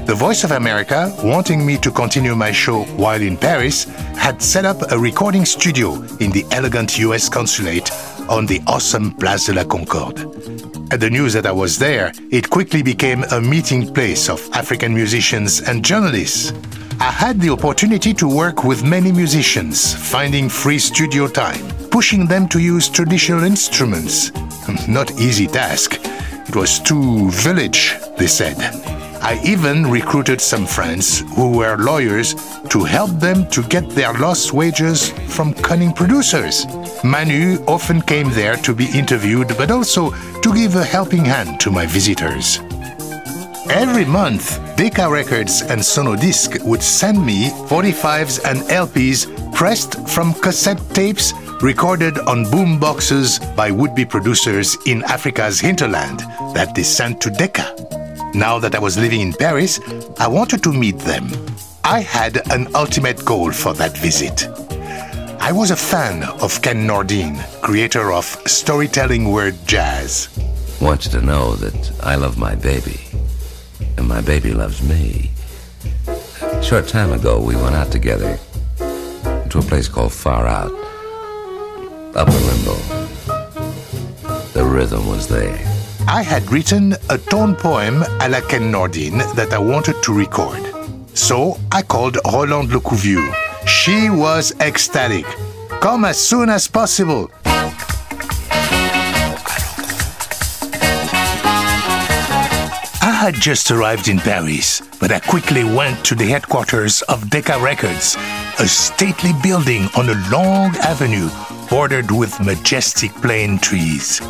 The 0.06 0.16
Voice 0.16 0.42
of 0.42 0.50
America, 0.50 1.14
wanting 1.22 1.64
me 1.64 1.78
to 1.78 1.92
continue 1.92 2.34
my 2.34 2.50
show 2.50 2.82
while 2.96 3.22
in 3.22 3.36
Paris, 3.36 3.84
had 4.16 4.42
set 4.42 4.64
up 4.64 4.90
a 4.90 4.98
recording 4.98 5.44
studio 5.44 5.94
in 6.18 6.32
the 6.32 6.44
elegant 6.50 6.98
US 6.98 7.28
consulate 7.28 7.88
on 8.28 8.46
the 8.46 8.60
awesome 8.66 9.12
Place 9.12 9.46
de 9.46 9.54
la 9.54 9.64
Concorde. 9.64 10.26
At 10.92 10.98
the 10.98 11.08
news 11.08 11.32
that 11.34 11.46
I 11.46 11.52
was 11.52 11.78
there, 11.78 12.12
it 12.32 12.50
quickly 12.50 12.82
became 12.82 13.22
a 13.30 13.40
meeting 13.40 13.94
place 13.94 14.28
of 14.28 14.40
African 14.52 14.92
musicians 14.92 15.60
and 15.60 15.84
journalists. 15.84 16.52
I 16.98 17.12
had 17.12 17.40
the 17.40 17.50
opportunity 17.50 18.12
to 18.14 18.26
work 18.28 18.64
with 18.64 18.82
many 18.82 19.12
musicians, 19.12 19.94
finding 19.94 20.48
free 20.48 20.80
studio 20.80 21.28
time, 21.28 21.64
pushing 21.90 22.26
them 22.26 22.48
to 22.48 22.58
use 22.58 22.88
traditional 22.88 23.44
instruments. 23.44 24.32
Not 24.88 25.12
easy 25.20 25.46
task. 25.46 25.96
It 26.48 26.56
was 26.56 26.80
too 26.80 27.30
village, 27.30 27.94
they 28.18 28.26
said. 28.26 28.99
I 29.22 29.38
even 29.44 29.86
recruited 29.86 30.40
some 30.40 30.66
friends 30.66 31.20
who 31.36 31.50
were 31.58 31.76
lawyers 31.76 32.34
to 32.70 32.84
help 32.84 33.10
them 33.20 33.46
to 33.50 33.62
get 33.64 33.88
their 33.90 34.14
lost 34.14 34.52
wages 34.52 35.10
from 35.28 35.52
cunning 35.52 35.92
producers. 35.92 36.66
Manu 37.04 37.62
often 37.66 38.00
came 38.00 38.30
there 38.30 38.56
to 38.56 38.74
be 38.74 38.86
interviewed, 38.94 39.48
but 39.58 39.70
also 39.70 40.10
to 40.10 40.54
give 40.54 40.74
a 40.74 40.84
helping 40.84 41.24
hand 41.24 41.60
to 41.60 41.70
my 41.70 41.86
visitors. 41.86 42.60
Every 43.68 44.04
month, 44.04 44.58
Decca 44.76 45.08
Records 45.08 45.62
and 45.62 45.80
Sonodisc 45.80 46.64
would 46.64 46.82
send 46.82 47.24
me 47.24 47.50
45s 47.68 48.44
and 48.44 48.60
LPs 48.70 49.54
pressed 49.54 50.08
from 50.08 50.34
cassette 50.34 50.80
tapes 50.94 51.34
recorded 51.60 52.18
on 52.20 52.50
boom 52.50 52.80
boxes 52.80 53.38
by 53.54 53.70
would 53.70 53.94
be 53.94 54.04
producers 54.04 54.76
in 54.86 55.04
Africa's 55.04 55.60
hinterland 55.60 56.20
that 56.54 56.74
they 56.74 56.82
sent 56.82 57.20
to 57.20 57.30
Decca. 57.30 57.99
Now 58.34 58.60
that 58.60 58.76
I 58.76 58.78
was 58.78 58.96
living 58.96 59.20
in 59.20 59.32
Paris, 59.32 59.80
I 60.18 60.28
wanted 60.28 60.62
to 60.62 60.72
meet 60.72 60.98
them. 60.98 61.28
I 61.82 62.00
had 62.00 62.48
an 62.52 62.68
ultimate 62.76 63.24
goal 63.24 63.50
for 63.50 63.74
that 63.74 63.98
visit. 63.98 64.46
I 65.40 65.50
was 65.50 65.72
a 65.72 65.76
fan 65.76 66.22
of 66.40 66.62
Ken 66.62 66.86
Nordine, 66.86 67.42
creator 67.60 68.12
of 68.12 68.24
storytelling 68.46 69.30
word 69.30 69.56
jazz. 69.66 70.28
I 70.80 70.84
want 70.84 71.06
you 71.06 71.10
to 71.12 71.20
know 71.20 71.56
that 71.56 71.92
I 72.04 72.14
love 72.14 72.38
my 72.38 72.54
baby, 72.54 73.00
and 73.96 74.06
my 74.06 74.20
baby 74.20 74.52
loves 74.52 74.80
me. 74.80 75.32
A 76.40 76.62
short 76.62 76.86
time 76.86 77.12
ago, 77.12 77.40
we 77.40 77.56
went 77.56 77.74
out 77.74 77.90
together 77.90 78.38
to 78.78 79.58
a 79.58 79.62
place 79.62 79.88
called 79.88 80.12
Far 80.12 80.46
Out, 80.46 80.70
Upper 82.14 82.30
Limbo. 82.30 82.76
The 84.52 84.64
rhythm 84.64 85.08
was 85.08 85.26
there. 85.26 85.69
I 86.08 86.22
had 86.22 86.50
written 86.50 86.94
a 87.08 87.18
tone 87.18 87.54
poem 87.54 88.02
à 88.18 88.28
la 88.28 88.40
Ken 88.40 88.70
Nordine 88.70 89.18
that 89.34 89.52
I 89.52 89.58
wanted 89.58 90.02
to 90.02 90.12
record. 90.12 90.60
So 91.14 91.58
I 91.72 91.82
called 91.82 92.18
Rolande 92.32 92.70
Lecouvieux. 92.70 93.32
She 93.66 94.10
was 94.10 94.52
ecstatic. 94.60 95.24
Come 95.80 96.04
as 96.04 96.18
soon 96.18 96.48
as 96.48 96.66
possible. 96.66 97.30
I 103.02 103.12
had 103.22 103.34
just 103.34 103.70
arrived 103.70 104.08
in 104.08 104.18
Paris, 104.18 104.82
but 104.98 105.12
I 105.12 105.20
quickly 105.20 105.64
went 105.64 106.04
to 106.06 106.14
the 106.14 106.26
headquarters 106.26 107.02
of 107.02 107.28
Decca 107.30 107.58
Records, 107.60 108.16
a 108.58 108.66
stately 108.66 109.32
building 109.42 109.88
on 109.96 110.08
a 110.08 110.30
long 110.30 110.74
avenue 110.78 111.28
bordered 111.68 112.10
with 112.10 112.38
majestic 112.40 113.12
plane 113.22 113.58
trees. 113.58 114.20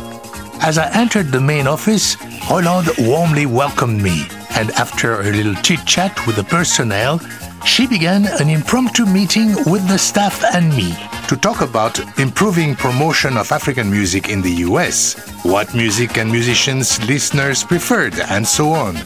As 0.63 0.77
I 0.77 0.91
entered 0.93 1.31
the 1.31 1.41
main 1.41 1.65
office, 1.65 2.15
Rolande 2.47 2.91
warmly 2.99 3.47
welcomed 3.47 3.99
me, 3.99 4.27
and 4.51 4.69
after 4.71 5.19
a 5.19 5.31
little 5.31 5.55
chit 5.55 5.83
chat 5.87 6.15
with 6.27 6.35
the 6.35 6.43
personnel, 6.43 7.19
she 7.65 7.87
began 7.87 8.27
an 8.39 8.47
impromptu 8.47 9.07
meeting 9.07 9.55
with 9.65 9.87
the 9.87 9.97
staff 9.97 10.43
and 10.53 10.69
me 10.75 10.95
to 11.27 11.35
talk 11.35 11.61
about 11.61 11.99
improving 12.19 12.75
promotion 12.75 13.37
of 13.37 13.51
African 13.51 13.89
music 13.89 14.29
in 14.29 14.43
the 14.43 14.51
US, 14.69 15.15
what 15.43 15.73
music 15.73 16.19
and 16.19 16.31
musicians 16.31 17.03
listeners 17.07 17.63
preferred, 17.63 18.19
and 18.29 18.45
so 18.45 18.69
on. 18.69 18.97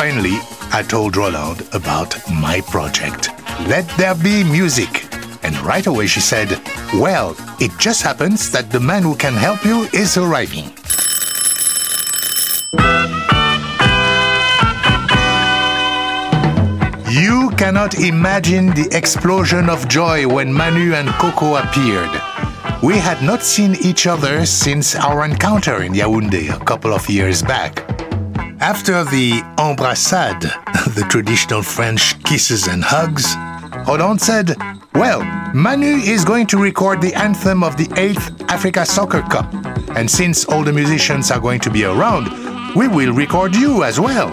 Finally, 0.00 0.38
I 0.72 0.82
told 0.82 1.18
Rolande 1.18 1.68
about 1.74 2.16
my 2.30 2.62
project. 2.62 3.28
Let 3.68 3.86
there 3.98 4.14
be 4.14 4.42
music. 4.42 5.04
And 5.42 5.54
right 5.60 5.86
away 5.86 6.06
she 6.06 6.20
said, 6.20 6.48
Well, 6.94 7.36
it 7.60 7.72
just 7.78 8.00
happens 8.00 8.50
that 8.52 8.70
the 8.70 8.80
man 8.80 9.02
who 9.02 9.14
can 9.14 9.34
help 9.34 9.66
you 9.66 9.82
is 9.92 10.16
arriving. 10.16 10.72
You 17.10 17.50
cannot 17.56 17.98
imagine 18.00 18.66
the 18.74 18.88
explosion 18.92 19.70
of 19.70 19.88
joy 19.88 20.26
when 20.26 20.52
Manu 20.52 20.94
and 20.94 21.08
Coco 21.10 21.56
appeared. 21.56 22.10
We 22.82 22.98
had 22.98 23.22
not 23.22 23.42
seen 23.42 23.76
each 23.80 24.06
other 24.06 24.44
since 24.44 24.94
our 24.94 25.24
encounter 25.24 25.82
in 25.82 25.92
Yaoundé 25.92 26.54
a 26.54 26.64
couple 26.64 26.92
of 26.92 27.08
years 27.08 27.42
back. 27.42 27.88
After 28.60 29.04
the 29.04 29.42
embrassade, 29.58 30.42
the 30.96 31.06
traditional 31.08 31.62
French 31.62 32.22
kisses 32.24 32.66
and 32.66 32.82
hugs, 32.82 33.34
Rolande 33.86 34.20
said, 34.20 34.56
Well, 34.94 35.22
Manu 35.54 35.96
is 35.96 36.24
going 36.24 36.46
to 36.48 36.58
record 36.58 37.00
the 37.00 37.14
anthem 37.14 37.62
of 37.62 37.76
the 37.76 37.86
8th 37.94 38.50
Africa 38.50 38.84
Soccer 38.84 39.22
Cup. 39.22 39.52
And 39.96 40.10
since 40.10 40.44
all 40.44 40.62
the 40.64 40.72
musicians 40.72 41.30
are 41.30 41.40
going 41.40 41.60
to 41.60 41.70
be 41.70 41.84
around, 41.84 42.43
we 42.74 42.88
will 42.88 43.12
record 43.12 43.54
you 43.54 43.84
as 43.84 44.00
well. 44.00 44.30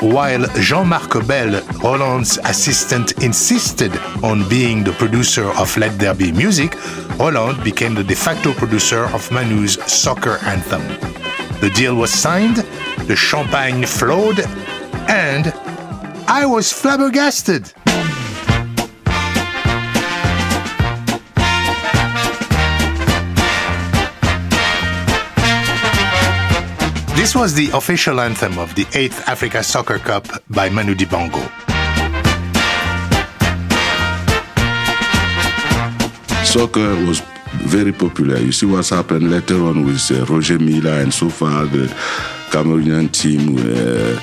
While 0.00 0.46
Jean-Marc 0.60 1.26
Bell, 1.26 1.62
Roland's 1.82 2.38
assistant, 2.38 3.22
insisted 3.22 3.96
on 4.22 4.48
being 4.48 4.82
the 4.82 4.92
producer 4.92 5.44
of 5.44 5.76
Let 5.76 5.98
There 5.98 6.14
Be 6.14 6.32
Music, 6.32 6.76
Roland 7.18 7.62
became 7.62 7.94
the 7.94 8.02
de 8.04 8.16
facto 8.16 8.52
producer 8.52 9.04
of 9.14 9.30
Manu's 9.30 9.74
soccer 9.90 10.38
anthem. 10.42 10.82
The 11.60 11.70
deal 11.70 11.94
was 11.94 12.12
signed, 12.12 12.56
the 13.06 13.16
champagne 13.16 13.86
flowed, 13.86 14.40
and 15.08 15.52
I 16.26 16.46
was 16.46 16.72
flabbergasted. 16.72 17.72
This 27.16 27.34
was 27.34 27.54
the 27.54 27.70
official 27.72 28.20
anthem 28.20 28.58
of 28.58 28.74
the 28.74 28.84
8th 28.86 29.28
Africa 29.28 29.62
Soccer 29.62 29.98
Cup 29.98 30.26
by 30.50 30.68
Manu 30.68 30.94
Dibango. 30.94 31.42
Soccer 36.44 36.94
was 37.06 37.20
very 37.62 37.92
popular. 37.92 38.38
You 38.38 38.50
see 38.50 38.66
what's 38.66 38.90
happened 38.90 39.30
later 39.30 39.62
on 39.64 39.86
with 39.86 40.10
uh, 40.10 40.24
Roger 40.26 40.58
Milla 40.58 41.00
and 41.00 41.14
so 41.14 41.30
far 41.30 41.66
the 41.66 41.86
Cameroonian 42.50 43.10
team. 43.12 43.58
Uh, 43.58 44.18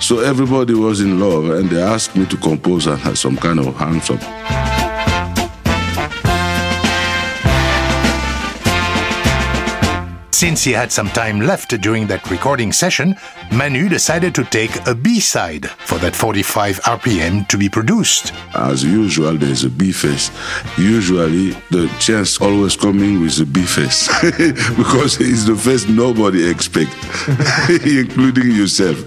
so 0.00 0.20
everybody 0.20 0.74
was 0.74 1.00
in 1.00 1.18
love 1.18 1.50
and 1.50 1.68
they 1.68 1.82
asked 1.82 2.14
me 2.14 2.26
to 2.26 2.36
compose 2.36 2.86
uh, 2.86 3.14
some 3.16 3.36
kind 3.36 3.58
of 3.58 3.80
anthem. 3.82 4.85
Since 10.36 10.64
he 10.64 10.72
had 10.72 10.92
some 10.92 11.08
time 11.08 11.40
left 11.40 11.80
during 11.80 12.06
that 12.08 12.30
recording 12.30 12.70
session, 12.70 13.16
Manu 13.54 13.88
decided 13.88 14.34
to 14.34 14.44
take 14.44 14.86
a 14.86 14.94
B-side 14.94 15.64
for 15.70 15.96
that 16.00 16.14
45 16.14 16.78
RPM 16.80 17.48
to 17.48 17.56
be 17.56 17.70
produced. 17.70 18.34
As 18.54 18.84
usual, 18.84 19.38
there's 19.38 19.64
a 19.64 19.70
B 19.70 19.92
face. 19.92 20.30
Usually, 20.76 21.52
the 21.70 21.90
chance 22.00 22.38
always 22.38 22.76
coming 22.76 23.22
with 23.22 23.40
a 23.40 23.46
B 23.46 23.62
face 23.62 24.08
because 24.76 25.18
it's 25.22 25.46
the 25.46 25.56
face 25.56 25.88
nobody 25.88 26.46
expect, 26.46 26.92
including 27.86 28.50
yourself. 28.50 28.98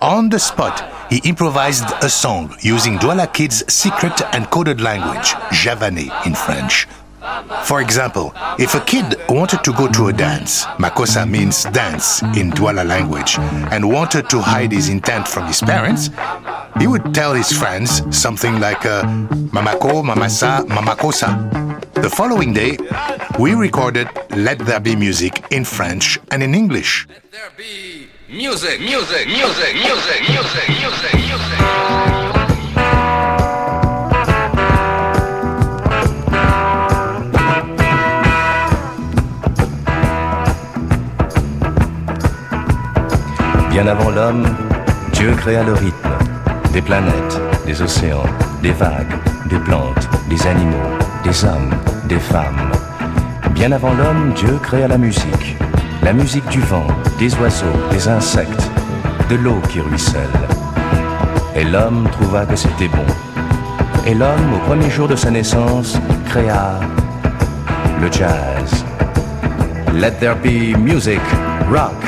On 0.02 0.28
the 0.28 0.40
spot, 0.40 1.08
he 1.08 1.18
improvised 1.18 1.86
a 2.02 2.08
song 2.08 2.52
using 2.62 2.98
Douala 2.98 3.32
Kid's 3.32 3.62
secret 3.72 4.20
and 4.34 4.50
coded 4.50 4.80
language, 4.80 5.34
Javanais 5.52 6.10
in 6.26 6.34
French. 6.34 6.88
For 7.64 7.80
example, 7.80 8.32
if 8.58 8.74
a 8.74 8.80
kid 8.80 9.16
wanted 9.28 9.62
to 9.64 9.72
go 9.72 9.88
to 9.88 10.08
a 10.08 10.12
dance, 10.12 10.64
Makossa 10.78 11.28
means 11.28 11.64
dance 11.64 12.22
in 12.22 12.50
Douala 12.50 12.86
language, 12.86 13.38
and 13.72 13.88
wanted 13.88 14.28
to 14.30 14.40
hide 14.40 14.72
his 14.72 14.88
intent 14.88 15.28
from 15.28 15.46
his 15.46 15.60
parents, 15.60 16.10
he 16.78 16.86
would 16.86 17.14
tell 17.14 17.34
his 17.34 17.52
friends 17.52 18.02
something 18.16 18.60
like 18.60 18.86
uh, 18.86 19.02
Mamako, 19.52 20.02
Mamasa, 20.04 20.66
Mamakosa. 20.66 21.30
The 21.94 22.10
following 22.10 22.52
day, 22.52 22.78
we 23.38 23.54
recorded 23.54 24.08
Let 24.30 24.58
There 24.60 24.80
Be 24.80 24.94
Music 24.96 25.44
in 25.50 25.64
French 25.64 26.18
and 26.30 26.42
in 26.42 26.54
English. 26.54 27.06
Let 27.08 27.30
there 27.32 27.50
be 27.56 28.08
Music, 28.30 28.78
music, 28.78 29.26
music, 29.26 29.74
music, 29.74 30.20
music, 30.28 30.68
music, 30.68 31.14
music. 31.14 32.27
Bien 43.80 43.86
avant 43.86 44.10
l'homme, 44.10 44.44
Dieu 45.12 45.30
créa 45.36 45.62
le 45.62 45.72
rythme, 45.72 46.10
des 46.72 46.82
planètes, 46.82 47.40
des 47.64 47.80
océans, 47.80 48.24
des 48.60 48.72
vagues, 48.72 49.14
des 49.48 49.60
plantes, 49.60 50.08
des 50.28 50.48
animaux, 50.48 50.98
des 51.22 51.44
hommes, 51.44 51.70
des 52.08 52.18
femmes. 52.18 52.72
Bien 53.52 53.70
avant 53.70 53.94
l'homme, 53.94 54.32
Dieu 54.34 54.58
créa 54.60 54.88
la 54.88 54.98
musique, 54.98 55.56
la 56.02 56.12
musique 56.12 56.48
du 56.48 56.58
vent, 56.58 56.88
des 57.20 57.32
oiseaux, 57.36 57.78
des 57.92 58.08
insectes, 58.08 58.68
de 59.30 59.36
l'eau 59.36 59.60
qui 59.68 59.80
ruisselle. 59.80 60.40
Et 61.54 61.62
l'homme 61.62 62.08
trouva 62.10 62.46
que 62.46 62.56
c'était 62.56 62.88
bon. 62.88 63.06
Et 64.08 64.14
l'homme, 64.14 64.54
au 64.56 64.58
premier 64.66 64.90
jour 64.90 65.06
de 65.06 65.14
sa 65.14 65.30
naissance, 65.30 65.96
créa 66.28 66.80
le 68.02 68.10
jazz. 68.10 68.84
Let 69.94 70.18
there 70.18 70.34
be 70.34 70.76
music, 70.76 71.20
rock, 71.70 72.07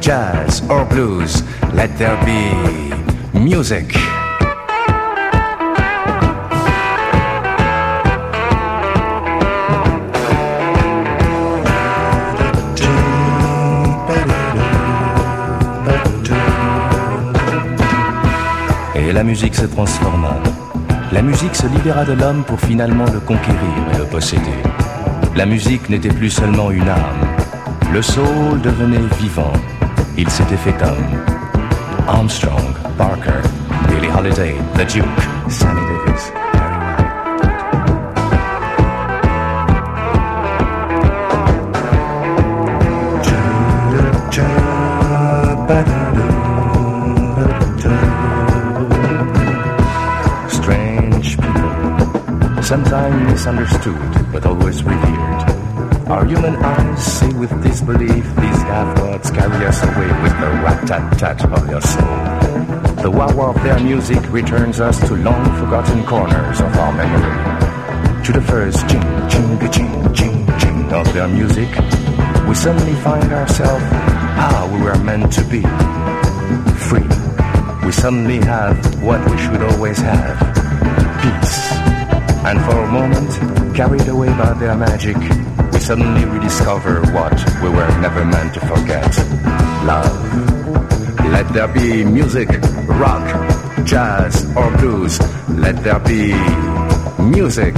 jazz 0.00 0.62
or 0.70 0.84
blues. 0.86 1.42
Let 1.74 1.96
there 1.98 2.16
be 2.24 2.50
music. 3.38 3.96
Et 18.94 19.12
la 19.12 19.22
musique 19.22 19.54
se 19.54 19.66
transforma. 19.66 20.34
La 21.12 21.22
musique 21.22 21.54
se 21.54 21.66
libéra 21.66 22.04
de 22.04 22.12
l'homme 22.12 22.42
pour 22.44 22.58
finalement 22.60 23.04
le 23.12 23.20
conquérir 23.20 23.58
et 23.92 23.98
le 23.98 24.04
posséder. 24.04 24.42
La 25.36 25.44
musique 25.44 25.88
n'était 25.90 26.08
plus 26.08 26.30
seulement 26.30 26.70
une 26.70 26.88
arme. 26.88 27.26
Le 27.92 28.02
soul 28.02 28.60
devenait 28.62 28.98
vivant. 29.20 29.52
Il 30.20 30.28
homme. 30.82 31.24
Armstrong, 32.06 32.74
Parker, 32.98 33.40
Billie 33.88 34.10
Holiday, 34.10 34.54
The 34.74 34.84
Duke, 34.84 35.50
Sammy 35.50 35.80
Davis. 35.80 36.30
Strange 50.50 51.36
people, 51.38 52.62
sometimes 52.62 53.32
misunderstood, 53.32 54.32
but 54.32 54.44
always 54.44 54.82
revered. 54.84 55.49
Our 56.10 56.24
human 56.24 56.56
eyes 56.56 57.04
see 57.04 57.32
with 57.34 57.62
disbelief 57.62 58.24
these 58.24 58.62
half 58.66 58.98
words 59.00 59.30
carry 59.30 59.64
us 59.64 59.80
away 59.84 60.08
with 60.22 60.32
the 60.40 60.50
rat-tat-tat 60.64 61.44
of 61.44 61.66
their 61.68 61.80
soul. 61.80 63.02
The 63.04 63.08
wah-wah 63.08 63.50
of 63.50 63.62
their 63.62 63.78
music 63.78 64.18
returns 64.32 64.80
us 64.80 64.98
to 65.06 65.14
long-forgotten 65.14 66.04
corners 66.06 66.60
of 66.60 66.76
our 66.76 66.92
memory. 66.92 68.24
To 68.24 68.32
the 68.32 68.42
first 68.42 68.88
ching, 68.88 69.02
ching, 69.30 69.60
ching, 69.70 70.12
ching, 70.12 70.58
ching 70.58 70.92
of 70.92 71.12
their 71.14 71.28
music, 71.28 71.68
we 72.48 72.56
suddenly 72.56 72.94
find 73.02 73.32
ourselves 73.32 73.84
how 74.34 74.68
we 74.74 74.82
were 74.82 74.98
meant 74.98 75.32
to 75.34 75.44
be. 75.44 75.62
Free. 76.90 77.06
We 77.86 77.92
suddenly 77.92 78.38
have 78.38 78.76
what 79.00 79.20
we 79.30 79.38
should 79.38 79.62
always 79.62 79.98
have. 79.98 80.38
Peace. 81.22 81.70
And 82.42 82.60
for 82.62 82.78
a 82.82 82.90
moment, 82.90 83.76
carried 83.76 84.08
away 84.08 84.30
by 84.30 84.54
their 84.54 84.74
magic, 84.74 85.16
suddenly 85.90 86.24
rediscover 86.24 87.00
what 87.10 87.34
we 87.60 87.68
were 87.68 87.88
never 88.00 88.24
meant 88.24 88.54
to 88.54 88.60
forget. 88.60 89.10
Love. 89.84 90.06
Let 91.32 91.52
there 91.52 91.66
be 91.66 92.04
music, 92.04 92.48
rock, 92.86 93.26
jazz, 93.84 94.46
or 94.54 94.70
blues. 94.76 95.18
Let 95.48 95.82
there 95.82 95.98
be 95.98 96.32
music. 97.20 97.74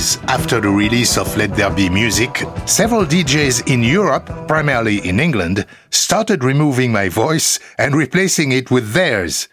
Days 0.00 0.18
after 0.28 0.60
the 0.60 0.68
release 0.68 1.18
of 1.18 1.36
Let 1.36 1.54
There 1.56 1.70
Be 1.70 1.90
Music, 1.90 2.42
several 2.64 3.04
DJs 3.04 3.70
in 3.70 3.82
Europe, 3.82 4.26
primarily 4.48 4.98
in 5.06 5.20
England, 5.20 5.66
started 5.90 6.42
removing 6.42 6.90
my 6.90 7.10
voice 7.10 7.58
and 7.76 7.94
replacing 7.94 8.50
it 8.52 8.70
with 8.70 8.92
theirs. 8.92 9.48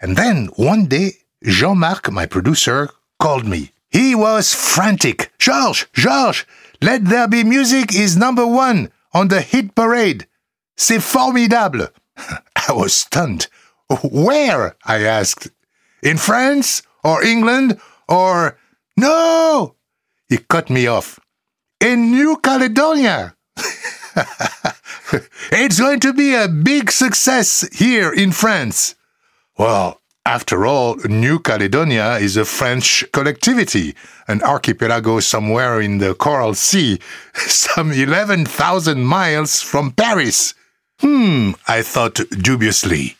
And 0.00 0.16
then 0.16 0.50
one 0.54 0.86
day, 0.86 1.12
Jean 1.42 1.78
Marc, 1.78 2.12
my 2.12 2.26
producer, 2.26 2.90
called 3.18 3.46
me. 3.46 3.72
He 3.90 4.14
was 4.14 4.54
frantic. 4.54 5.32
Georges, 5.38 5.86
Georges, 5.92 6.44
Let 6.80 7.04
There 7.06 7.26
Be 7.28 7.42
Music 7.42 7.92
is 7.92 8.16
number 8.16 8.46
one 8.46 8.92
on 9.12 9.28
the 9.28 9.40
hit 9.40 9.74
parade. 9.74 10.26
C'est 10.76 11.02
formidable. 11.02 11.88
I 12.68 12.72
was 12.72 12.94
stunned. 12.94 13.48
Where? 14.02 14.76
I 14.84 15.02
asked. 15.02 15.50
In 16.02 16.18
France 16.18 16.82
or 17.02 17.24
England 17.24 17.80
or 18.08 18.56
no? 18.96 19.74
He 20.28 20.38
cut 20.38 20.68
me 20.70 20.86
off. 20.86 21.18
In 21.80 22.10
New 22.10 22.36
Caledonia. 22.38 23.34
it's 25.52 25.80
going 25.80 26.00
to 26.00 26.12
be 26.12 26.34
a 26.34 26.48
big 26.48 26.90
success 26.90 27.66
here 27.72 28.12
in 28.12 28.32
France. 28.32 28.94
Well, 29.56 30.00
after 30.26 30.66
all, 30.66 30.96
New 31.08 31.38
Caledonia 31.38 32.18
is 32.18 32.36
a 32.36 32.44
French 32.44 33.04
collectivity, 33.12 33.94
an 34.26 34.42
archipelago 34.42 35.20
somewhere 35.20 35.80
in 35.80 35.98
the 35.98 36.14
Coral 36.14 36.52
Sea, 36.54 36.98
some 37.34 37.92
11,000 37.92 39.02
miles 39.02 39.62
from 39.62 39.92
Paris. 39.92 40.52
Hmm, 41.00 41.52
I 41.66 41.80
thought 41.82 42.20
dubiously. 42.30 43.16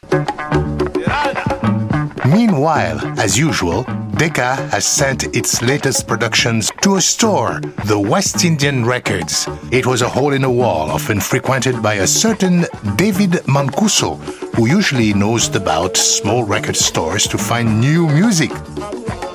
Meanwhile, 2.29 3.19
as 3.19 3.39
usual, 3.39 3.85
Decca 4.19 4.57
has 4.71 4.87
sent 4.87 5.35
its 5.35 5.63
latest 5.63 6.07
productions 6.07 6.71
to 6.83 6.97
a 6.97 7.01
store, 7.01 7.61
the 7.87 7.99
West 7.99 8.45
Indian 8.45 8.85
Records. 8.85 9.49
It 9.71 9.87
was 9.87 10.03
a 10.03 10.09
hole 10.11 10.35
in 10.35 10.45
a 10.45 10.51
wall, 10.51 10.91
often 10.91 11.21
frequented 11.21 11.83
by 11.83 11.95
a 11.95 12.07
certain 12.07 12.67
David 12.97 13.33
Mancuso, 13.47 14.19
who 14.57 14.67
usually 14.67 15.15
nosed 15.15 15.57
about 15.57 15.97
small 15.97 16.45
record 16.45 16.77
stores 16.77 17.27
to 17.29 17.39
find 17.39 17.81
new 17.81 18.07
music. 18.09 18.51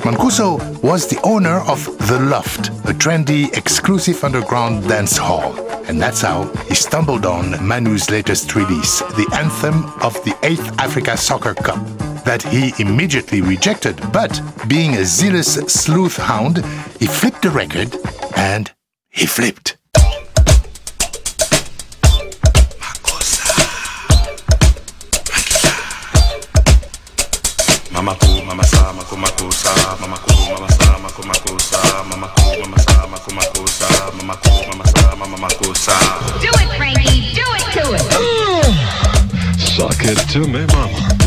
Mancuso 0.06 0.60
was 0.84 1.08
the 1.08 1.20
owner 1.24 1.62
of 1.62 1.84
The 2.08 2.20
Loft, 2.20 2.68
a 2.86 2.94
trendy, 2.94 3.52
exclusive 3.58 4.24
underground 4.24 4.88
dance 4.88 5.18
hall. 5.18 5.58
And 5.88 6.00
that's 6.00 6.22
how 6.22 6.44
he 6.68 6.76
stumbled 6.76 7.26
on 7.26 7.66
Manu's 7.66 8.12
latest 8.12 8.54
release, 8.56 9.00
the 9.00 9.28
anthem 9.34 9.86
of 10.04 10.14
the 10.26 10.36
8th 10.44 10.78
Africa 10.78 11.18
Soccer 11.18 11.56
Cup, 11.56 11.80
that 12.26 12.44
he 12.44 12.74
immediately 12.80 13.42
rejected. 13.42 13.96
But 14.12 14.42
being 14.68 14.96
a 14.96 15.06
zealous 15.06 15.54
sleuth 15.54 16.18
hound, 16.18 16.58
he 17.00 17.08
flipped 17.08 17.42
the 17.42 17.50
record 17.50 17.96
and 18.36 18.72
he 19.10 19.26
flipped. 19.26 19.78
Mama 27.92 28.16
ku, 28.20 28.42
mama 28.44 28.64
sa, 28.64 28.92
mako 28.94 29.16
mako 29.16 29.50
sa, 29.52 29.72
mama 30.02 30.18
ku, 30.18 30.34
mama 30.52 30.68
sa, 30.72 30.98
mako 30.98 31.22
mako 31.24 31.58
sa, 31.60 31.80
mama 32.10 32.28
ku, 32.36 32.60
mama 32.62 32.80
sa, 32.80 33.08
mako 33.08 33.32
mako 33.34 33.68
sa, 33.68 33.88
mama 34.18 34.36
ku, 34.44 34.52
mama 34.68 34.86
sa, 34.88 35.16
mama 35.16 35.38
mako 35.38 35.74
sa. 35.74 35.96
Do 36.42 36.50
it, 36.52 36.70
Frankie. 36.76 37.32
Do 37.38 37.46
it 37.54 37.66
to 37.78 37.84
it. 37.96 38.04
Suck 39.60 40.04
it 40.04 40.18
to 40.34 40.40
me, 40.48 40.66
mama. 40.74 41.23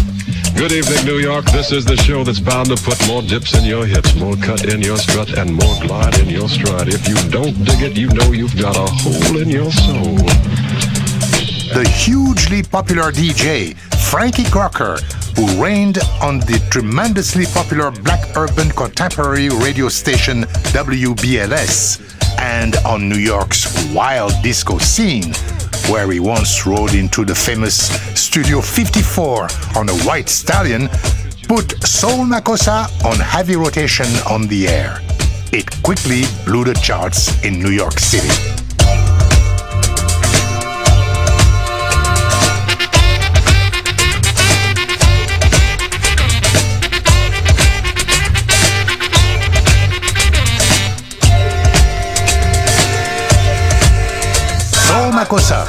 Good 0.57 0.72
evening, 0.72 1.04
New 1.04 1.18
York. 1.18 1.44
This 1.52 1.70
is 1.70 1.84
the 1.84 1.98
show 1.98 2.24
that's 2.24 2.40
bound 2.40 2.68
to 2.68 2.76
put 2.76 2.96
more 3.07 3.20
dips 3.20 3.54
in 3.59 3.64
your 3.64 3.84
hips, 3.84 4.14
more 4.14 4.36
cut 4.36 4.64
in 4.64 4.80
your 4.80 4.96
strut, 4.96 5.36
and 5.36 5.52
more 5.52 5.76
glide 5.82 6.18
in 6.18 6.30
your 6.30 6.48
stride. 6.48 6.88
If 6.88 7.07
you 7.07 7.14
don't 7.30 7.62
dig 7.62 7.82
it, 7.82 7.96
you 7.96 8.09
know 8.09 8.32
you've 8.32 8.57
got 8.57 8.74
a 8.74 8.86
hole 8.90 9.36
in 9.36 9.50
your 9.50 9.70
soul. 9.70 10.16
The 11.76 11.86
hugely 11.94 12.62
popular 12.62 13.12
DJ, 13.12 13.76
Frankie 14.11 14.48
Crocker, 14.50 14.96
who 15.36 15.62
reigned 15.62 15.98
on 16.22 16.40
the 16.40 16.66
tremendously 16.70 17.44
popular 17.52 17.90
black 17.90 18.34
urban 18.34 18.70
contemporary 18.70 19.50
radio 19.50 19.90
station 19.90 20.44
WBLS 20.72 22.00
and 22.38 22.76
on 22.86 23.11
New 23.11 23.18
York's 23.18 23.92
wild 23.92 24.32
disco 24.42 24.78
scene, 24.78 25.34
where 25.89 26.11
he 26.11 26.20
once 26.20 26.66
rode 26.66 26.95
into 26.95 27.24
the 27.24 27.34
famous 27.34 27.89
Studio 28.18 28.61
54 28.61 29.49
on 29.76 29.89
a 29.89 29.95
white 30.05 30.28
stallion, 30.28 30.89
put 31.49 31.82
Soul 31.84 32.24
Makossa 32.24 32.87
on 33.05 33.18
heavy 33.18 33.57
rotation 33.57 34.07
on 34.28 34.47
the 34.49 34.68
air. 34.68 35.01
It 35.53 35.70
quickly 35.82 36.22
blew 36.45 36.64
the 36.64 36.74
charts 36.74 37.43
in 37.45 37.62
New 37.62 37.70
York 37.70 37.99
City. 37.99 38.55
Makossa. 55.27 55.66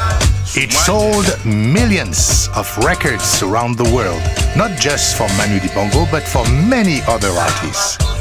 It 0.55 0.71
sold 0.71 1.25
millions 1.43 2.47
of 2.55 2.67
records 2.85 3.41
around 3.41 3.75
the 3.75 3.91
world, 3.91 4.21
not 4.55 4.79
just 4.79 5.17
for 5.17 5.27
Manu 5.29 5.57
Dibango, 5.57 6.09
but 6.11 6.21
for 6.21 6.47
many 6.69 7.01
other 7.07 7.29
artists. 7.29 8.16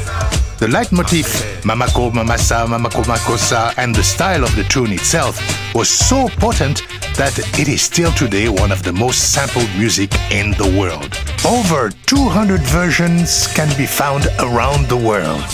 The 0.59 0.65
leitmotif, 0.65 1.61
Mamako, 1.61 2.11
Mamasa, 2.11 2.65
Mamako, 2.65 3.03
Makosa, 3.03 3.75
and 3.77 3.93
the 3.93 4.01
style 4.01 4.43
of 4.43 4.55
the 4.55 4.63
tune 4.63 4.91
itself 4.91 5.39
was 5.75 5.87
so 5.87 6.29
potent 6.39 6.81
that 7.15 7.37
it 7.59 7.67
is 7.67 7.83
still 7.83 8.11
today 8.13 8.49
one 8.49 8.71
of 8.71 8.81
the 8.81 8.91
most 8.91 9.31
sampled 9.33 9.69
music 9.77 10.09
in 10.31 10.51
the 10.57 10.65
world. 10.75 11.13
Over 11.45 11.91
200 12.07 12.59
versions 12.61 13.45
can 13.53 13.69
be 13.77 13.85
found 13.85 14.25
around 14.39 14.89
the 14.89 14.97
world. 14.97 15.45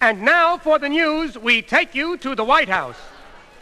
And 0.00 0.22
now 0.22 0.56
for 0.56 0.78
the 0.78 0.88
news, 0.88 1.36
we 1.36 1.60
take 1.60 1.94
you 1.94 2.16
to 2.16 2.34
the 2.34 2.44
White 2.44 2.70
House. 2.70 2.96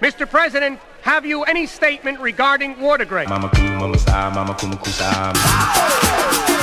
Mr. 0.01 0.31
President, 0.31 0.79
have 1.03 1.25
you 1.27 1.43
any 1.45 1.67
statement 1.67 2.21
regarding 2.21 2.79
Watergate? 2.81 3.29
Mama 3.29 3.49
Ku, 3.51 3.63
Mama 3.63 3.99
Sa, 3.99 4.31
Mama 4.31 4.55
Kuma 4.55 4.77
Kusa. 4.77 5.33
Ah! 5.35 6.60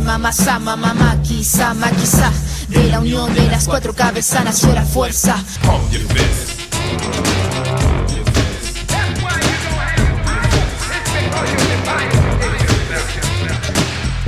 Mamá 0.00 0.32
sé, 0.32 0.44
mamá 0.44 0.58
sa, 0.58 0.58
mamá 0.58 0.94
maquisa, 0.94 1.74
maquisa. 1.74 2.32
De 2.68 2.84
la 2.84 3.00
unión 3.00 3.34
de 3.34 3.46
las 3.48 3.66
cuatro 3.66 3.92
cabezas 3.92 4.44
nació 4.44 4.72
la 4.72 4.84
fuerza. 4.84 5.36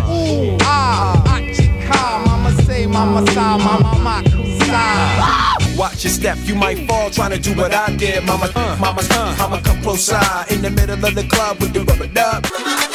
Ooh, 0.09 0.57
ah, 0.64 1.23
achika, 1.27 2.18
mama 2.27 2.51
say, 2.66 2.87
mama 2.87 3.25
sa, 3.33 3.59
mama 3.59 3.95
makusa. 3.95 5.77
Watch 5.77 6.05
your 6.05 6.12
step, 6.12 6.39
you 6.45 6.55
might 6.55 6.87
fall 6.89 7.11
trying 7.11 7.31
to 7.31 7.39
do 7.39 7.55
what 7.55 7.73
I 7.73 7.95
did. 7.97 8.25
Mama, 8.25 8.51
uh, 8.55 8.77
mama, 8.81 9.03
uh, 9.11 9.37
mama, 9.39 9.61
come 9.62 9.81
close 9.83 10.05
side 10.05 10.51
in 10.51 10.62
the 10.62 10.71
middle 10.71 11.05
of 11.05 11.14
the 11.14 11.25
club 11.25 11.59
with 11.61 11.73
the 11.73 11.81
rubber 11.85 12.09
dub. 12.09 12.89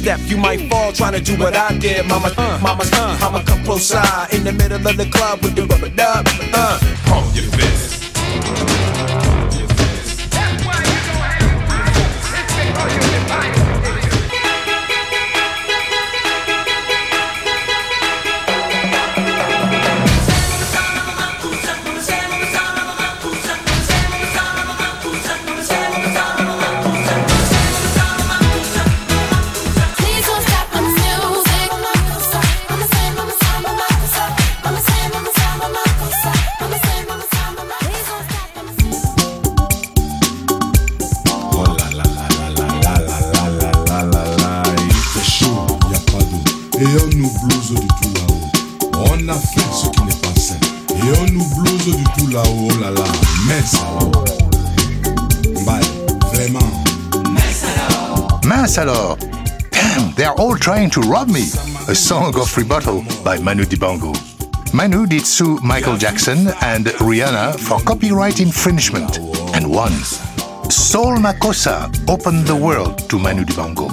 Step, 0.00 0.20
you 0.24 0.36
might 0.36 0.70
fall 0.70 0.92
trying 0.92 1.12
to 1.12 1.20
do 1.20 1.36
what 1.38 1.54
I 1.54 1.76
did. 1.78 2.06
Mama, 2.06 2.32
uh, 2.36 2.58
mama, 2.62 2.84
uh, 2.92 3.18
mama, 3.20 3.44
come 3.44 3.62
close 3.64 3.86
side 3.86 4.32
in 4.32 4.44
the 4.44 4.52
middle 4.52 4.86
of 4.86 4.96
the 4.96 5.06
club 5.10 5.42
with 5.42 5.54
the 5.54 5.66
rubber 5.66 5.90
dub. 5.90 6.26
Uh, 6.54 6.78
pump 7.04 7.36
your 7.36 7.44
fist. 7.52 8.79
Trying 60.60 60.90
to 60.90 61.00
rob 61.00 61.28
me! 61.28 61.44
A 61.88 61.94
song 61.94 62.38
of 62.38 62.54
rebuttal 62.56 63.02
by 63.24 63.38
Manu 63.38 63.64
Dibango. 63.64 64.14
Manu 64.74 65.06
did 65.06 65.26
sue 65.26 65.58
Michael 65.62 65.96
Jackson 65.96 66.48
and 66.60 66.86
Rihanna 67.00 67.58
for 67.58 67.80
copyright 67.80 68.40
infringement 68.40 69.18
and 69.54 69.68
won. 69.70 69.90
Soul 70.70 71.16
Makossa 71.16 71.88
opened 72.08 72.46
the 72.46 72.54
world 72.54 73.08
to 73.08 73.18
Manu 73.18 73.44
Dibango. 73.44 73.88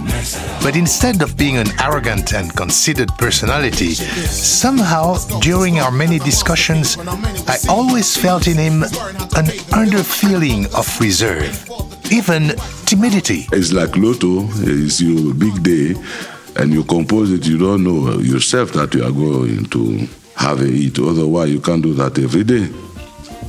But 0.61 0.76
instead 0.76 1.22
of 1.22 1.38
being 1.38 1.57
an 1.57 1.68
arrogant 1.82 2.34
and 2.34 2.53
conceited 2.55 3.09
personality, 3.18 3.93
somehow 3.93 5.15
during 5.39 5.80
our 5.80 5.91
many 5.91 6.20
discussions, 6.20 6.97
I 7.47 7.57
always 7.70 8.15
felt 8.18 8.45
in 8.47 8.57
him 8.57 8.84
an 8.84 9.47
under 9.74 10.03
feeling 10.03 10.65
of 10.76 10.86
reserve, 10.99 11.65
even 12.11 12.53
timidity. 12.86 13.47
It's 13.53 13.72
like 13.72 13.95
Lotto, 13.95 14.47
it's 14.59 15.01
your 15.01 15.34
big 15.34 15.63
day, 15.63 15.95
and 16.58 16.74
you 16.74 16.84
compose 16.84 17.32
it, 17.32 17.45
you 17.45 17.58
don't 17.58 17.84
know 17.84 18.08
uh, 18.08 18.18
yourself 18.18 18.74
that 18.74 18.93
you 18.93 19.03
are 19.03 19.12
going 19.12 19.66
to 19.66 20.08
have 20.36 20.62
a 20.62 20.66
hit. 20.66 20.99
Otherwise, 20.99 21.51
you 21.51 21.60
can't 21.60 21.84
do 21.84 21.93
that 21.93 22.18
every 22.18 22.43
day. 22.43 22.68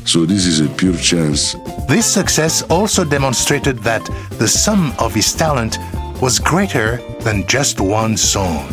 So 0.05 0.25
this 0.25 0.47
is 0.47 0.61
a 0.61 0.69
pure 0.69 0.97
chance. 0.97 1.55
This 1.89 2.07
success 2.07 2.63
also 2.63 3.05
demonstrated 3.05 3.79
that 3.81 4.05
the 4.39 4.49
sum 4.49 4.93
of 4.99 5.15
his 5.15 5.35
talent 5.35 5.79
was 6.23 6.39
greater 6.39 6.97
than 7.21 7.47
just 7.47 7.81
one 7.81 8.17
song. 8.17 8.69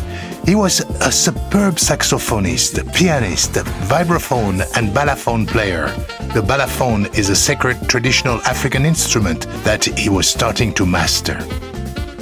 He 0.46 0.56
was 0.56 0.82
a 1.02 1.12
superb 1.12 1.76
saxophonist, 1.76 2.94
pianist, 2.94 3.54
vibraphone, 3.90 4.62
and 4.78 4.90
balafone 4.90 5.48
player. 5.48 5.88
The 6.34 6.42
balafone 6.42 7.18
is 7.18 7.30
a 7.30 7.36
sacred 7.36 7.90
traditional 7.90 8.40
African 8.42 8.86
instrument 8.86 9.48
that 9.64 9.84
he 9.84 10.10
was 10.10 10.28
starting 10.28 10.74
to 10.76 10.86
master. 10.86 11.40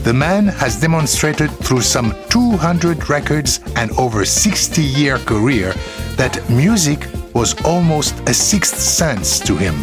The 0.04 0.14
man 0.14 0.48
has 0.48 0.82
demonstrated 0.82 1.50
through 1.50 1.80
some 1.80 2.14
200 2.30 3.10
records 3.10 3.62
and 3.78 3.90
over 3.92 4.26
60 4.26 4.82
year 4.82 5.18
career 5.20 5.74
that 6.18 6.44
music 6.50 7.08
was 7.34 7.56
almost 7.64 8.14
a 8.28 8.34
sixth 8.34 8.78
sense 8.78 9.40
to 9.40 9.56
him. 9.56 9.76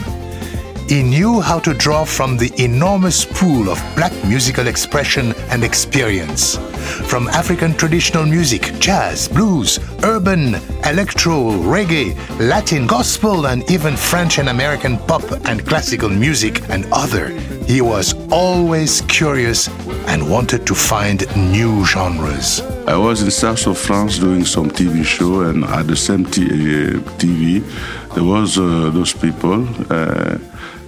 He 0.88 1.02
knew 1.02 1.40
how 1.40 1.58
to 1.60 1.72
draw 1.72 2.04
from 2.04 2.36
the 2.36 2.52
enormous 2.62 3.24
pool 3.24 3.70
of 3.70 3.82
black 3.96 4.12
musical 4.26 4.66
expression 4.66 5.32
and 5.48 5.64
experience. 5.64 6.58
From 6.80 7.28
African 7.28 7.74
traditional 7.74 8.24
music, 8.24 8.62
jazz, 8.78 9.28
blues, 9.28 9.78
urban, 10.02 10.54
electro, 10.84 11.52
reggae, 11.74 12.16
Latin 12.38 12.86
gospel, 12.86 13.46
and 13.46 13.68
even 13.70 13.96
French 13.96 14.38
and 14.38 14.48
American 14.48 14.98
pop 14.98 15.22
and 15.46 15.66
classical 15.66 16.08
music 16.08 16.68
and 16.70 16.86
other. 16.92 17.28
He 17.66 17.80
was 17.80 18.14
always 18.30 19.02
curious 19.02 19.68
and 20.08 20.28
wanted 20.28 20.66
to 20.66 20.74
find 20.74 21.24
new 21.36 21.84
genres. 21.86 22.60
I 22.86 22.96
was 22.96 23.22
in 23.22 23.30
south 23.30 23.66
of 23.66 23.78
France 23.78 24.18
doing 24.18 24.44
some 24.44 24.70
TV 24.70 25.04
show, 25.04 25.42
and 25.42 25.64
at 25.64 25.86
the 25.86 25.96
same 25.96 26.24
t- 26.24 26.46
uh, 26.46 26.98
TV, 27.20 27.62
there 28.14 28.24
was 28.24 28.58
uh, 28.58 28.90
those 28.90 29.12
people, 29.12 29.68
uh, 29.88 30.38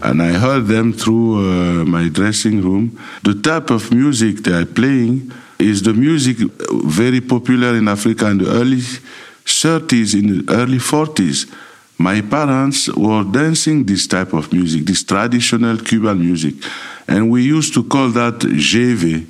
and 0.03 0.20
I 0.20 0.32
heard 0.32 0.66
them 0.66 0.93
through 0.93 1.36
uh, 1.36 1.84
my 1.84 2.09
dressing 2.09 2.61
room. 2.62 2.99
The 3.22 3.34
type 3.34 3.70
of 3.70 3.93
music 3.93 4.43
they 4.43 4.53
are 4.53 4.66
playing 4.66 5.32
is 5.62 5.82
the 5.82 5.92
music 5.94 6.36
very 6.84 7.20
popular 7.20 7.76
in 7.76 7.88
Africa 7.88 8.28
in 8.28 8.38
the 8.38 8.50
early 8.50 8.82
30s, 9.44 10.14
in 10.14 10.44
the 10.44 10.52
early 10.52 10.78
40s. 10.78 11.52
My 11.98 12.20
parents 12.20 12.88
were 12.88 13.24
dancing 13.24 13.84
this 13.84 14.06
type 14.06 14.32
of 14.32 14.52
music, 14.52 14.84
this 14.84 15.04
traditional 15.04 15.76
Cuban 15.78 16.18
music, 16.18 16.54
and 17.06 17.30
we 17.30 17.42
used 17.42 17.74
to 17.74 17.84
call 17.84 18.08
that 18.08 18.40
JV. 18.40 19.26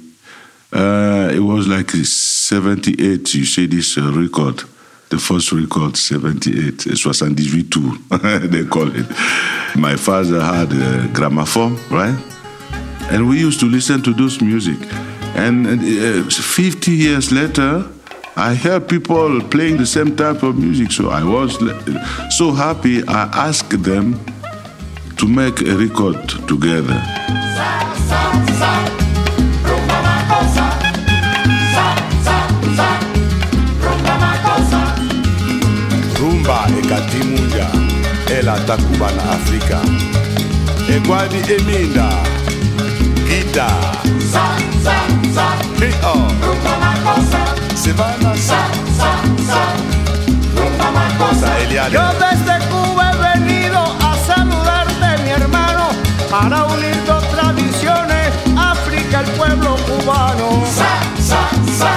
Uh, 0.72 1.30
it 1.34 1.40
was 1.40 1.68
like 1.68 1.90
78, 1.90 3.34
you 3.34 3.44
see 3.44 3.66
this 3.66 3.98
uh, 3.98 4.10
record. 4.12 4.62
The 5.10 5.18
first 5.18 5.52
record, 5.52 5.98
78, 5.98 6.86
it 6.86 7.04
was 7.04 7.20
on 7.20 7.34
tour, 7.36 7.92
they 8.48 8.64
call 8.64 8.88
it. 8.96 9.06
My 9.76 9.96
father 9.96 10.40
had 10.40 10.72
a 10.72 11.08
gramophone, 11.12 11.76
right? 11.90 12.16
And 13.10 13.28
we 13.28 13.38
used 13.38 13.60
to 13.60 13.66
listen 13.66 14.02
to 14.04 14.14
those 14.14 14.40
music. 14.40 14.78
And 15.34 15.66
uh, 15.66 16.30
50 16.30 16.90
years 16.90 17.32
later, 17.32 17.86
I 18.36 18.54
heard 18.54 18.88
people 18.88 19.40
playing 19.42 19.76
the 19.76 19.86
same 19.86 20.16
type 20.16 20.42
of 20.42 20.56
music. 20.58 20.90
So 20.92 21.10
I 21.10 21.22
was 21.24 21.58
so 22.36 22.52
happy, 22.52 23.02
I 23.06 23.24
asked 23.48 23.82
them 23.82 24.18
to 25.16 25.26
make 25.28 25.60
a 25.60 25.76
record 25.76 26.28
together. 26.48 27.00
rumba 36.20 36.66
takuba 38.66 39.10
na 39.12 39.22
afrika 39.30 39.80
egwadi 40.96 41.36
eminda 41.36 42.08
gita 43.28 43.68
hio 45.32 46.14
sevana 47.74 48.34
eliade 51.62 51.92
Yo 51.92 52.02
desde 52.18 52.54
Cuba 52.68 53.12
he 53.12 53.38
venido 53.38 53.78
a 53.78 54.16
saludarte, 54.26 55.22
mi 55.22 55.30
hermano, 55.30 55.88
para 56.30 56.64
unir 56.64 56.96
dos 57.06 57.24
tradiciones, 57.30 58.32
África, 58.56 59.20
el 59.20 59.26
pueblo 59.32 59.76
cubano. 59.86 60.64
Sa, 60.66 60.92
sa, 61.22 61.48
sa, 61.78 61.92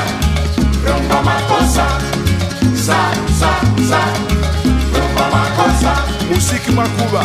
rumba 0.86 1.22
macosa. 1.22 1.88
Sa, 2.76 3.12
sa, 3.40 3.52
sa, 3.90 4.02
rumba 4.94 5.26
macosa. 5.36 5.94
musiki 6.30 6.72
makuba 6.72 7.24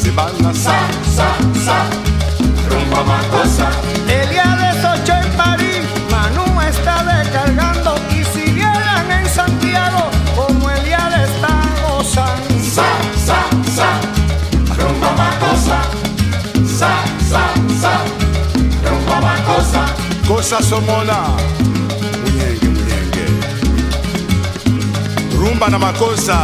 sebana 0.03 0.55
sa. 0.55 1.87
Rumba 2.71 3.05
makosa 3.05 3.69
Eliades 4.09 4.85
Ochoa 4.85 5.21
en 5.21 5.31
París, 5.37 5.85
Manu 6.11 6.61
está 6.61 7.05
descargando. 7.05 7.95
Y 8.11 8.25
si 8.25 8.51
vieran 8.53 9.11
en 9.11 9.29
Santiago 9.29 10.11
como 10.37 10.71
Eliades 10.71 11.31
está 11.31 11.63
gozando. 11.83 12.55
Sa, 12.75 12.87
sa, 13.27 13.39
sa, 13.77 14.01
rumba 14.77 15.13
macosa. 15.13 15.81
Sa, 16.67 16.91
sa, 17.31 17.43
sa, 17.81 17.93
rumba 18.89 19.21
macosa. 19.21 19.87
kosa 20.27 20.63
somona 20.63 21.19
munyenge 21.27 21.54
rumba 25.65 25.71
na 25.71 25.79
makosa 25.79 26.37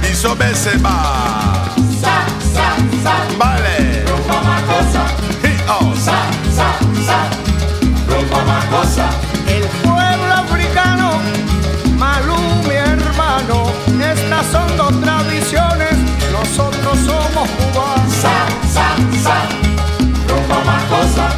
biso 0.00 0.34
beseba 0.34 0.96
Sa, 2.00 2.24
sa, 2.54 2.76
sa, 3.04 3.14
mbale 3.36 4.04
rumba 4.08 4.40
macosa. 4.42 5.04
hio 5.44 5.92
Sa, 5.96 6.16
sa, 6.56 6.68
sa, 7.06 7.18
rumba 8.08 8.40
macosa. 8.48 9.08
El 9.46 9.64
pueblo 9.84 10.32
africano, 10.32 11.20
Malú, 11.98 12.38
mi 12.66 12.74
hermano, 12.74 13.72
estas 14.00 14.46
son 14.46 14.76
dos 14.76 15.00
tradiciones, 15.02 15.92
nosotros 16.32 16.98
somos 17.04 17.48
cubanos. 17.50 18.14
Sa, 18.24 18.36
sa, 18.72 18.86
sa, 19.22 19.36
rumba 20.28 20.58
macosa. 20.64 21.28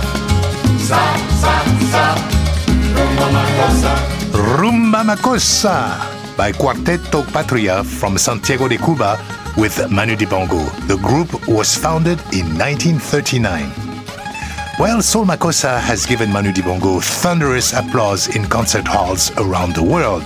Sa, 0.78 1.02
sa, 1.42 1.54
sa, 1.90 2.04
rumba 2.94 3.26
macosa. 3.32 3.92
Rumba 4.32 5.04
Makossa 5.04 6.13
by 6.36 6.52
Cuarteto 6.52 7.22
Patria 7.32 7.84
from 7.84 8.18
Santiago 8.18 8.68
de 8.68 8.76
Cuba 8.78 9.18
with 9.56 9.90
Manu 9.90 10.16
Dibango. 10.16 10.64
The 10.88 10.96
group 10.96 11.48
was 11.48 11.76
founded 11.76 12.18
in 12.32 12.58
1939. 12.58 13.70
Well, 14.78 15.02
Soul 15.02 15.24
Makossa 15.24 15.80
has 15.80 16.04
given 16.04 16.32
Manu 16.32 16.50
Dibango 16.52 17.00
thunderous 17.00 17.72
applause 17.72 18.34
in 18.34 18.44
concert 18.46 18.86
halls 18.86 19.30
around 19.38 19.74
the 19.74 19.82
world. 19.82 20.24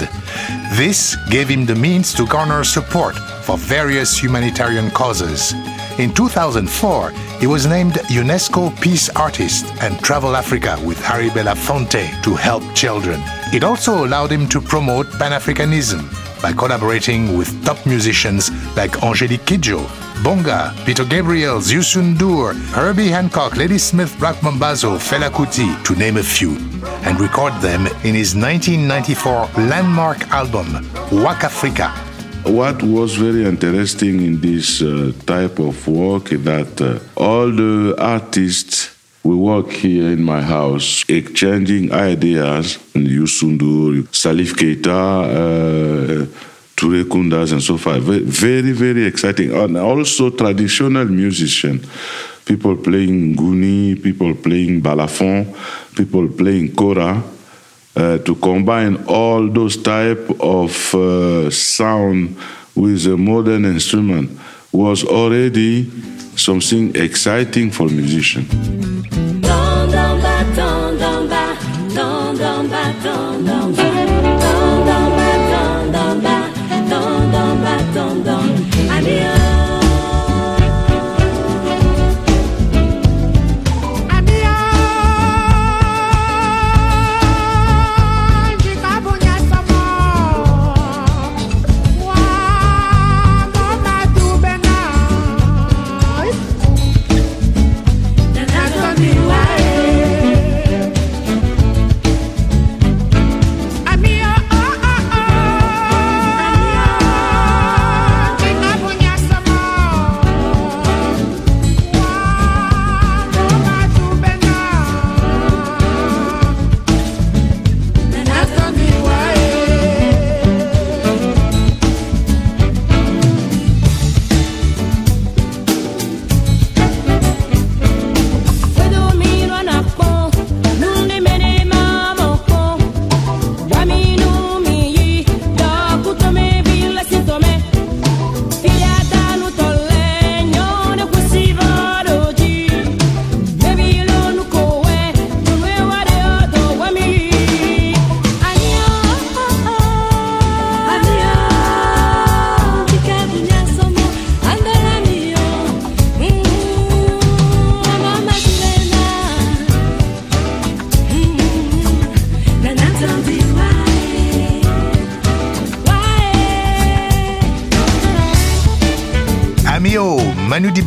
This 0.72 1.16
gave 1.30 1.48
him 1.48 1.66
the 1.66 1.74
means 1.74 2.14
to 2.14 2.26
garner 2.26 2.64
support 2.64 3.16
for 3.42 3.58
various 3.58 4.16
humanitarian 4.16 4.90
causes. 4.90 5.52
In 5.98 6.14
2004, 6.14 7.10
he 7.40 7.46
was 7.46 7.66
named 7.66 7.94
UNESCO 8.08 8.70
Peace 8.80 9.10
Artist 9.10 9.66
and 9.82 9.98
travel 10.00 10.36
Africa 10.36 10.80
with 10.84 10.98
Harry 11.04 11.28
Belafonte 11.28 12.22
to 12.22 12.34
help 12.34 12.62
children. 12.74 13.20
It 13.50 13.64
also 13.64 14.04
allowed 14.04 14.30
him 14.30 14.46
to 14.50 14.60
promote 14.60 15.10
Pan-Africanism 15.12 16.04
by 16.42 16.52
collaborating 16.52 17.38
with 17.38 17.48
top 17.64 17.78
musicians 17.86 18.50
like 18.76 18.90
Angélique 19.00 19.46
Kidjo, 19.46 19.80
Bonga, 20.22 20.74
Peter 20.84 21.04
Gabriel, 21.06 21.58
Youssou 21.58 22.02
N'Dour, 22.02 22.52
Herbie 22.74 23.08
Hancock, 23.08 23.56
Ladysmith, 23.56 24.14
Black 24.18 24.36
Mambazo, 24.42 24.98
Fela 24.98 25.30
Kuti, 25.30 25.82
to 25.82 25.94
name 25.94 26.18
a 26.18 26.22
few, 26.22 26.56
and 27.06 27.18
record 27.18 27.54
them 27.62 27.86
in 28.04 28.14
his 28.14 28.34
1994 28.36 29.48
landmark 29.66 30.28
album, 30.30 30.66
Wakafrika. 31.08 31.90
What 32.44 32.82
was 32.82 33.14
very 33.16 33.46
interesting 33.46 34.20
in 34.20 34.42
this 34.42 34.82
uh, 34.82 35.12
type 35.24 35.58
of 35.58 35.88
work 35.88 36.32
is 36.32 36.44
that 36.44 36.80
uh, 36.82 36.98
all 37.16 37.50
the 37.50 37.94
artists 37.98 38.97
we 39.28 39.36
work 39.36 39.68
here 39.70 40.08
in 40.08 40.24
my 40.24 40.40
house 40.40 41.04
exchanging 41.06 41.92
ideas. 41.92 42.78
And 42.94 43.06
Youssou 43.06 43.58
N'Dour, 43.58 44.08
Salif 44.08 44.54
Keita, 44.56 44.88
uh, 44.88 46.26
Toure 46.74 47.04
Kundas, 47.04 47.52
and 47.52 47.62
so 47.62 47.76
forth. 47.76 48.00
Very, 48.00 48.72
very 48.72 49.04
exciting. 49.04 49.52
And 49.54 49.76
also 49.76 50.30
traditional 50.30 51.04
musician. 51.04 51.84
People 52.46 52.76
playing 52.76 53.36
guni, 53.36 54.02
people 54.02 54.34
playing 54.34 54.80
balafon, 54.80 55.44
people 55.94 56.26
playing 56.28 56.74
kora 56.74 57.22
uh, 57.96 58.16
to 58.24 58.34
combine 58.36 59.04
all 59.06 59.46
those 59.46 59.76
type 59.76 60.24
of 60.40 60.94
uh, 60.94 61.50
sound 61.50 62.34
with 62.74 63.06
a 63.06 63.16
modern 63.18 63.66
instrument 63.66 64.30
was 64.72 65.04
already 65.04 65.90
something 66.36 66.94
exciting 66.94 67.70
for 67.70 67.88
musician. 67.88 68.46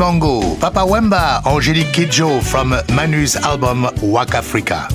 Dibango, 0.01 0.59
Papa 0.59 0.79
Wemba, 0.79 1.45
Angelique 1.45 1.93
Kidjo 1.93 2.41
from 2.41 2.69
Manu's 2.95 3.35
album 3.35 3.83
Wakafrika. 4.01 4.89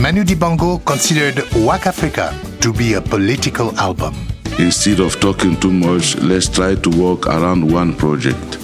Manu 0.00 0.24
Dibango 0.24 0.82
considered 0.86 1.34
Wakafrika 1.52 2.32
to 2.62 2.72
be 2.72 2.94
a 2.94 3.00
political 3.02 3.76
album. 3.78 4.14
Instead 4.58 5.00
of 5.00 5.20
talking 5.20 5.54
too 5.60 5.70
much, 5.70 6.16
let's 6.16 6.48
try 6.48 6.74
to 6.76 6.88
work 6.88 7.26
around 7.26 7.70
one 7.70 7.94
project. 7.94 8.56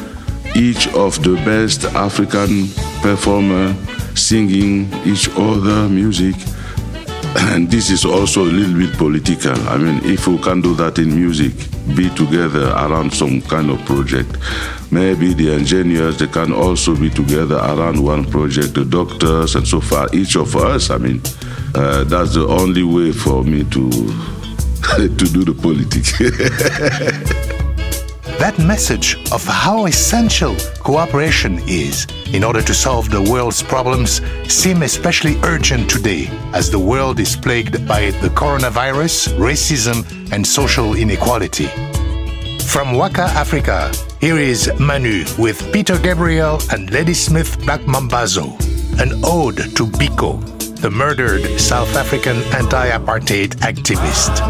Each 0.57 0.88
of 0.94 1.22
the 1.22 1.34
best 1.44 1.84
African 1.84 2.68
performer 3.03 3.76
singing 4.14 4.90
each 5.05 5.28
other 5.36 5.86
music. 5.86 6.34
And 7.53 7.70
this 7.70 7.90
is 7.90 8.07
also 8.07 8.40
a 8.40 8.48
little 8.48 8.78
bit 8.78 8.96
political. 8.96 9.68
I 9.68 9.76
mean, 9.76 10.00
if 10.03 10.26
we 10.26 10.38
can 10.38 10.62
do 10.62 10.74
that 10.76 10.98
in 10.98 11.14
music, 11.14 11.53
be 11.95 12.09
together 12.11 12.70
around 12.70 13.12
some 13.12 13.40
kind 13.43 13.70
of 13.70 13.84
project. 13.84 14.36
Maybe 14.90 15.34
the 15.34 15.53
engineers, 15.53 16.18
they 16.18 16.26
can 16.26 16.53
also 16.53 16.95
be 16.97 17.11
together 17.11 17.57
around 17.57 18.03
one 18.03 18.24
project, 18.24 18.74
the 18.74 18.84
doctors 18.84 19.55
and 19.55 19.66
so 19.66 19.80
far, 19.80 20.09
each 20.12 20.36
of 20.36 20.55
us. 20.57 20.90
I 20.90 20.99
mean, 20.99 21.20
uh, 21.74 22.05
that's 22.05 22.34
the 22.34 22.47
only 22.47 22.82
way 22.82 23.12
for 23.12 23.43
me 23.45 23.64
to 23.64 23.90
to 24.97 25.09
do 25.09 25.45
the 25.45 25.55
politics. 25.55 26.12
That 28.39 28.59
message 28.59 29.16
of 29.33 29.45
how 29.45 29.87
essential 29.87 30.57
cooperation 30.80 31.61
is 31.68 32.07
in 32.33 32.43
order 32.45 32.62
to 32.62 32.74
solve 32.74 33.11
the 33.11 33.22
world's 33.22 33.62
problems 33.62 34.20
seem 34.49 34.83
especially 34.83 35.37
urgent 35.45 35.89
today 35.89 36.28
as 36.53 36.70
the 36.70 36.78
world 36.78 37.20
is 37.20 37.37
plagued 37.37 37.87
by 37.87 38.11
the 38.20 38.28
coronavirus, 38.30 39.37
racism, 39.39 40.05
and 40.33 40.47
social 40.47 40.97
inequality. 40.97 41.68
From 42.66 42.95
Waka, 42.95 43.28
Africa, 43.37 43.93
here 44.20 44.39
is 44.39 44.70
Manu 44.78 45.24
with 45.39 45.72
Peter 45.72 45.99
Gabriel 45.99 46.59
and 46.70 46.91
Ladysmith 46.91 47.61
Black 47.64 47.83
Mambazo, 47.83 48.59
an 49.01 49.20
ode 49.24 49.59
to 49.76 49.87
Biko, 49.87 50.41
the 50.80 50.91
murdered 50.91 51.61
South 51.61 51.95
African 51.95 52.37
anti-apartheid 52.55 53.57
activist. 53.61 54.41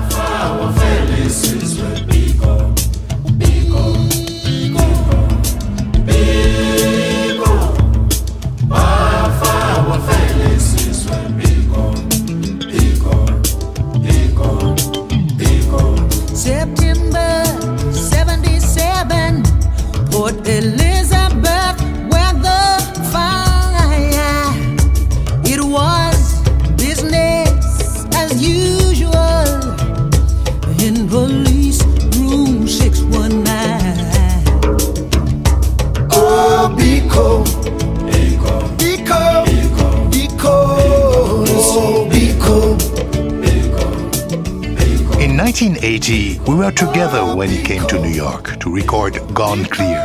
When 47.43 47.51
he 47.51 47.61
came 47.61 47.84
to 47.88 47.99
New 47.99 48.14
York 48.14 48.57
to 48.61 48.72
record 48.72 49.18
Gone 49.34 49.64
Clear. 49.64 49.99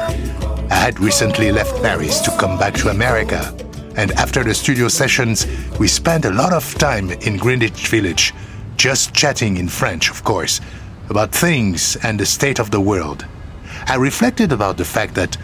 I 0.71 0.73
had 0.73 0.99
recently 0.99 1.51
left 1.51 1.83
Paris 1.83 2.19
to 2.21 2.31
come 2.31 2.57
back 2.57 2.73
to 2.77 2.89
America, 2.89 3.55
and 3.95 4.11
after 4.13 4.43
the 4.43 4.55
studio 4.55 4.88
sessions, 4.88 5.45
we 5.77 5.88
spent 5.88 6.25
a 6.25 6.31
lot 6.31 6.51
of 6.51 6.73
time 6.79 7.11
in 7.11 7.38
Greenwich 7.38 7.89
Village, 7.89 8.33
just 8.75 9.13
chatting 9.13 9.57
in 9.57 9.67
French, 9.67 10.09
of 10.09 10.23
course, 10.23 10.61
about 11.11 11.31
things 11.31 11.95
and 11.97 12.19
the 12.19 12.25
state 12.25 12.57
of 12.57 12.71
the 12.71 12.81
world. 12.81 13.23
I 13.85 13.97
reflected 13.97 14.51
about 14.51 14.77
the 14.77 14.85
fact 14.85 15.13
that 15.13 15.38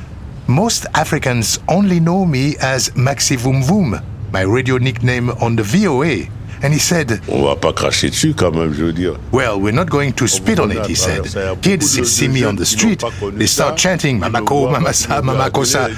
most 0.47 0.87
Africans 0.95 1.59
only 1.67 1.99
know 1.99 2.25
me 2.25 2.55
as 2.59 2.89
Maxi 2.95 3.37
Voom 3.37 3.61
Voom, 3.61 4.03
my 4.31 4.41
radio 4.41 4.79
nickname 4.79 5.29
on 5.29 5.55
the 5.55 5.61
VOA. 5.61 6.25
And 6.63 6.73
he 6.73 6.79
said, 6.79 7.19
On 7.29 7.43
va 7.43 7.57
pas 7.57 7.73
cracher 7.73 8.09
dessus 8.09 8.33
quand 8.33 8.55
même, 8.55 8.73
je 8.73 8.85
veux 8.85 8.93
dire. 8.93 9.19
Well, 9.33 9.59
we're 9.59 9.73
not 9.73 9.89
going 9.89 10.13
to 10.13 10.27
spit 10.27 10.59
on 10.59 10.71
it, 10.71 10.85
he 10.87 10.95
said. 10.95 11.23
Kids 11.61 12.01
see 12.03 12.29
me 12.29 12.45
on 12.45 12.55
the 12.55 12.65
street, 12.65 13.03
they 13.37 13.47
start 13.47 13.77
chanting 13.77 14.17
Mamako, 14.17 14.71
Mamasa, 14.71 15.21
Mamakosa. 15.21 15.89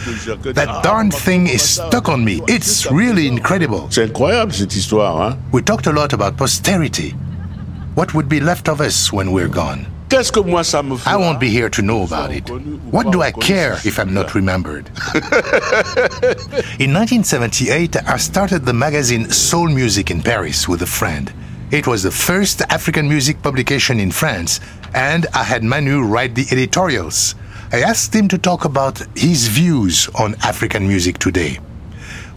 That 0.55 0.82
darn 0.84 1.11
ah, 1.13 1.18
thing 1.18 1.47
is 1.47 1.61
stuck 1.61 2.09
on 2.09 2.26
me. 2.26 2.41
It's 2.47 2.89
really 2.91 3.28
incredible. 3.28 3.88
C'est 3.91 4.05
incroyable 4.05 4.53
cette 4.53 4.76
histoire, 4.76 5.22
hein? 5.22 5.38
We 5.51 5.61
talked 5.61 5.86
a 5.86 5.91
lot 5.91 6.13
about 6.13 6.36
posterity. 6.36 7.13
What 7.93 8.16
would 8.16 8.28
be 8.28 8.39
left 8.39 8.68
of 8.68 8.82
us 8.82 9.13
when 9.13 9.32
we're 9.32 9.47
gone? 9.47 9.86
Qu'est-ce 10.10 10.32
que 10.32 10.39
moi 10.39 10.64
ça 10.64 10.84
me 10.84 10.97
fait? 10.97 11.10
I 11.10 11.16
won't 11.16 11.39
be 11.39 11.49
here 11.49 11.70
to 11.70 11.82
know 11.82 12.03
about 12.03 12.32
it. 12.32 12.49
What 12.91 13.12
do 13.12 13.24
I 13.24 13.32
care 13.32 13.78
if 13.84 13.97
I'm 13.97 14.14
not 14.14 14.36
remembered? 14.36 14.88
in 16.80 16.93
1978, 16.93 17.97
I 18.08 18.18
started 18.18 18.66
the 18.66 18.74
magazine 18.74 19.30
Soul 19.32 19.68
Music 19.68 20.12
in 20.12 20.22
Paris 20.22 20.68
with 20.68 20.84
a 20.84 20.86
friend. 20.86 21.34
It 21.72 21.88
was 21.88 22.03
the 22.03 22.12
first 22.12 22.62
African 22.70 23.10
music 23.10 23.41
publication 23.41 23.99
in 23.99 24.12
France, 24.12 24.60
and 24.93 25.26
I 25.34 25.43
had 25.43 25.64
Manu 25.64 26.03
write 26.03 26.36
the 26.36 26.45
editorials. 26.51 27.34
I 27.72 27.82
asked 27.82 28.16
him 28.16 28.28
to 28.28 28.38
talk 28.38 28.64
about 28.64 29.01
his 29.18 29.47
views 29.47 30.08
on 30.20 30.36
African 30.43 30.88
music 30.88 31.18
today. 31.18 31.60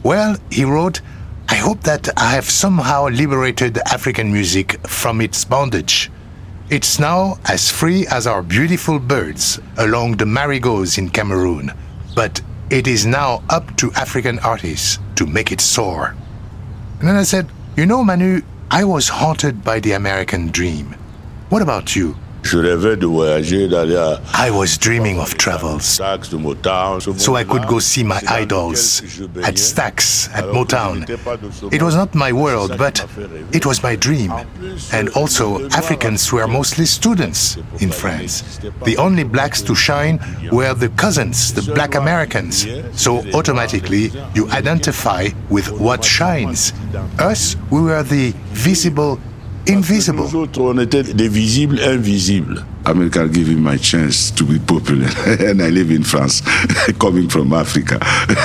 Well, 0.02 0.38
he 0.50 0.64
wrote, 0.64 1.02
I 1.50 1.56
hope 1.56 1.82
that 1.82 2.08
I 2.16 2.30
have 2.30 2.48
somehow 2.48 3.08
liberated 3.08 3.78
African 3.78 4.32
music 4.32 4.80
from 4.86 5.20
its 5.20 5.44
bondage. 5.44 6.10
It's 6.70 6.98
now 6.98 7.38
as 7.46 7.70
free 7.70 8.06
as 8.08 8.26
our 8.26 8.42
beautiful 8.42 8.98
birds 8.98 9.58
along 9.78 10.18
the 10.18 10.26
marigolds 10.26 10.98
in 10.98 11.08
Cameroon, 11.08 11.72
but 12.14 12.42
it 12.68 12.86
is 12.86 13.06
now 13.06 13.42
up 13.48 13.74
to 13.78 13.90
African 13.92 14.38
artists 14.40 14.98
to 15.16 15.24
make 15.24 15.50
it 15.50 15.62
soar. 15.62 16.14
And 17.00 17.08
then 17.08 17.16
I 17.16 17.22
said, 17.22 17.48
You 17.74 17.86
know, 17.86 18.04
Manu, 18.04 18.42
I 18.70 18.84
was 18.84 19.08
haunted 19.08 19.64
by 19.64 19.80
the 19.80 19.92
American 19.92 20.48
dream. 20.48 20.94
What 21.48 21.62
about 21.62 21.96
you? 21.96 22.16
Je 22.43 22.59
rêvais 22.59 22.97
de 22.97 23.07
voyager, 23.07 23.68
d'aller 23.68 23.97
à 23.97 24.20
I 24.47 24.51
was 24.51 24.78
dreaming 24.80 25.18
of 25.18 25.36
travels 25.36 25.82
Stax, 25.82 26.30
de 26.30 26.36
Motown. 26.36 27.01
so 27.18 27.36
I 27.36 27.45
could 27.45 27.66
go 27.66 27.78
see 27.78 28.05
my 28.05 28.20
idols 28.28 29.03
at 29.45 29.59
Stax, 29.59 30.30
at 30.34 30.45
Motown. 30.53 31.05
It 31.72 31.82
was 31.82 31.95
not 31.95 32.14
my 32.14 32.32
world, 32.32 32.76
but 32.78 33.05
it 33.53 33.66
was 33.66 33.82
my 33.82 33.97
dream. 33.97 34.32
And 34.93 35.09
also, 35.11 35.68
Africans 35.70 36.32
were 36.32 36.47
mostly 36.47 36.86
students 36.86 37.59
in 37.80 37.91
France. 37.91 38.61
The 38.84 38.97
only 38.97 39.24
blacks 39.24 39.61
to 39.62 39.74
shine 39.74 40.18
were 40.51 40.72
the 40.74 40.89
cousins, 40.91 41.53
the 41.53 41.72
black 41.74 41.95
Americans. 41.97 42.66
So 42.95 43.22
automatically, 43.34 44.11
you 44.34 44.49
identify 44.51 45.28
with 45.51 45.70
what 45.72 46.03
shines. 46.05 46.72
Us, 47.18 47.57
we 47.70 47.82
were 47.82 48.03
the 48.03 48.32
visible 48.53 49.18
invisible. 49.68 50.24
Nous 50.32 50.36
autres, 50.40 50.60
on 50.60 50.78
était 50.78 51.02
des 51.02 51.28
visibles 51.28 51.80
invisibles. 51.80 52.64
America 52.84 53.26
gave 53.28 53.48
me 53.48 53.56
my 53.56 53.76
chance 53.76 54.30
to 54.34 54.44
be 54.44 54.58
popular, 54.58 55.08
and 55.40 55.60
I 55.60 55.68
live 55.70 55.90
in 55.90 56.02
France, 56.04 56.42
coming 56.98 57.28
from 57.28 57.52
Africa. 57.52 57.98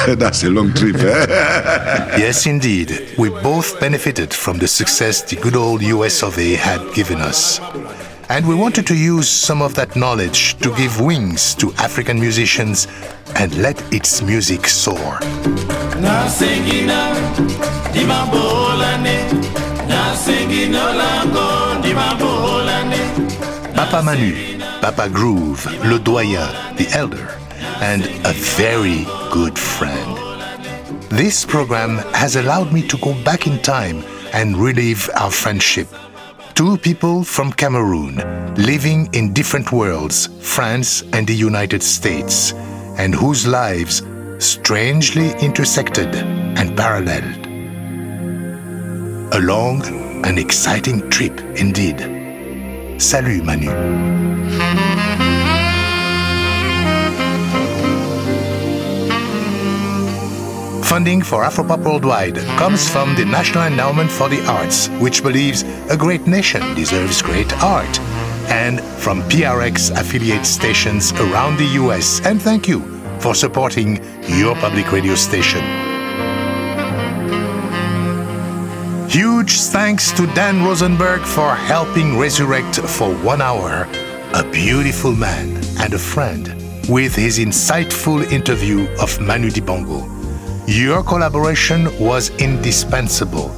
That's 0.17 0.43
a 0.43 0.49
long 0.49 0.73
trip. 0.73 0.95
eh? 0.97 2.17
Yes, 2.17 2.45
indeed. 2.45 2.91
We 3.17 3.29
both 3.29 3.79
benefited 3.79 4.33
from 4.33 4.57
the 4.59 4.67
success 4.67 5.21
the 5.21 5.37
good 5.37 5.55
old 5.55 5.81
US 5.81 6.23
of 6.23 6.37
A 6.37 6.55
had 6.55 6.81
given 6.93 7.19
us. 7.21 7.59
And 8.29 8.47
we 8.47 8.55
wanted 8.55 8.87
to 8.87 8.95
use 8.95 9.29
some 9.29 9.61
of 9.61 9.75
that 9.75 9.95
knowledge 9.95 10.55
to 10.59 10.73
give 10.75 10.99
wings 10.99 11.53
to 11.55 11.71
African 11.77 12.19
musicians 12.19 12.87
and 13.35 13.53
let 13.61 13.77
its 13.93 14.21
music 14.21 14.67
soar. 14.67 15.19
Papa 23.75 24.01
Manu, 24.01 24.57
Papa 24.79 25.09
Groove, 25.09 25.65
Le 25.83 25.99
Doyen, 25.99 26.47
the 26.77 26.87
Elder, 26.93 27.27
and 27.81 28.05
a 28.25 28.33
very 28.55 29.05
good 29.31 29.59
friend. 29.59 30.17
This 31.09 31.45
program 31.45 31.97
has 32.13 32.37
allowed 32.37 32.71
me 32.71 32.87
to 32.87 32.97
go 32.99 33.13
back 33.23 33.47
in 33.47 33.59
time 33.59 34.01
and 34.31 34.55
relive 34.55 35.09
our 35.15 35.29
friendship. 35.29 35.87
Two 36.55 36.77
people 36.77 37.25
from 37.25 37.51
Cameroon 37.51 38.15
living 38.55 39.09
in 39.13 39.33
different 39.33 39.73
worlds, 39.73 40.29
France 40.41 41.03
and 41.11 41.27
the 41.27 41.35
United 41.35 41.83
States, 41.83 42.53
and 42.97 43.13
whose 43.13 43.45
lives 43.45 44.01
strangely 44.39 45.31
intersected 45.41 46.15
and 46.15 46.77
paralleled. 46.77 47.45
A 49.35 49.39
long 49.39 50.02
and 50.23 50.39
exciting 50.39 51.09
trip 51.09 51.39
indeed. 51.55 51.99
Salut 53.01 53.43
Manu. 53.43 53.71
Funding 60.83 61.23
for 61.23 61.43
Afropop 61.43 61.83
Worldwide 61.83 62.37
comes 62.59 62.87
from 62.87 63.15
the 63.15 63.25
National 63.25 63.63
Endowment 63.63 64.11
for 64.11 64.29
the 64.29 64.45
Arts, 64.45 64.89
which 64.99 65.23
believes 65.23 65.63
a 65.89 65.97
great 65.97 66.27
nation 66.27 66.61
deserves 66.75 67.21
great 67.21 67.51
art, 67.63 67.99
and 68.49 68.79
from 68.79 69.23
PRX 69.23 69.91
affiliate 69.99 70.45
stations 70.45 71.11
around 71.13 71.57
the 71.57 71.65
US. 71.81 72.23
And 72.25 72.39
thank 72.39 72.67
you 72.67 72.81
for 73.19 73.33
supporting 73.33 74.03
your 74.27 74.55
public 74.55 74.91
radio 74.91 75.15
station. 75.15 75.92
Huge 79.13 79.59
thanks 79.59 80.11
to 80.13 80.25
Dan 80.33 80.65
Rosenberg 80.65 81.21
for 81.21 81.53
helping 81.53 82.17
resurrect 82.17 82.79
for 82.79 83.13
one 83.17 83.43
hour 83.43 83.87
a 84.33 84.43
beautiful 84.49 85.11
man 85.11 85.55
and 85.77 85.93
a 85.93 85.99
friend 85.99 86.47
with 86.89 87.13
his 87.13 87.37
insightful 87.37 88.23
interview 88.31 88.87
of 88.99 89.21
Manu 89.21 89.51
Dibango. 89.51 90.01
Your 90.65 91.03
collaboration 91.03 91.95
was 91.99 92.31
indispensable. 92.39 93.51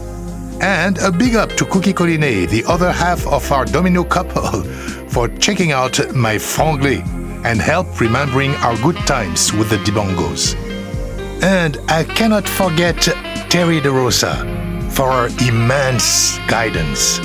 And 0.61 0.97
a 0.97 1.09
big 1.09 1.35
up 1.35 1.51
to 1.51 1.63
Cookie 1.63 1.93
Collinet, 1.93 2.49
the 2.49 2.65
other 2.67 2.91
half 2.91 3.25
of 3.25 3.49
our 3.49 3.63
domino 3.63 4.03
couple, 4.03 4.63
for 5.07 5.29
checking 5.37 5.71
out 5.71 6.13
my 6.13 6.35
franglais 6.35 7.01
and 7.45 7.61
help 7.61 8.01
remembering 8.01 8.55
our 8.55 8.75
good 8.81 8.97
times 9.07 9.53
with 9.53 9.69
the 9.69 9.77
Dibangos. 9.77 10.53
And 11.41 11.77
I 11.87 12.03
cannot 12.03 12.45
forget 12.45 13.01
Terry 13.49 13.79
DeRosa 13.79 14.65
for 14.95 15.11
her 15.11 15.47
immense 15.47 16.37
guidance. 16.47 17.19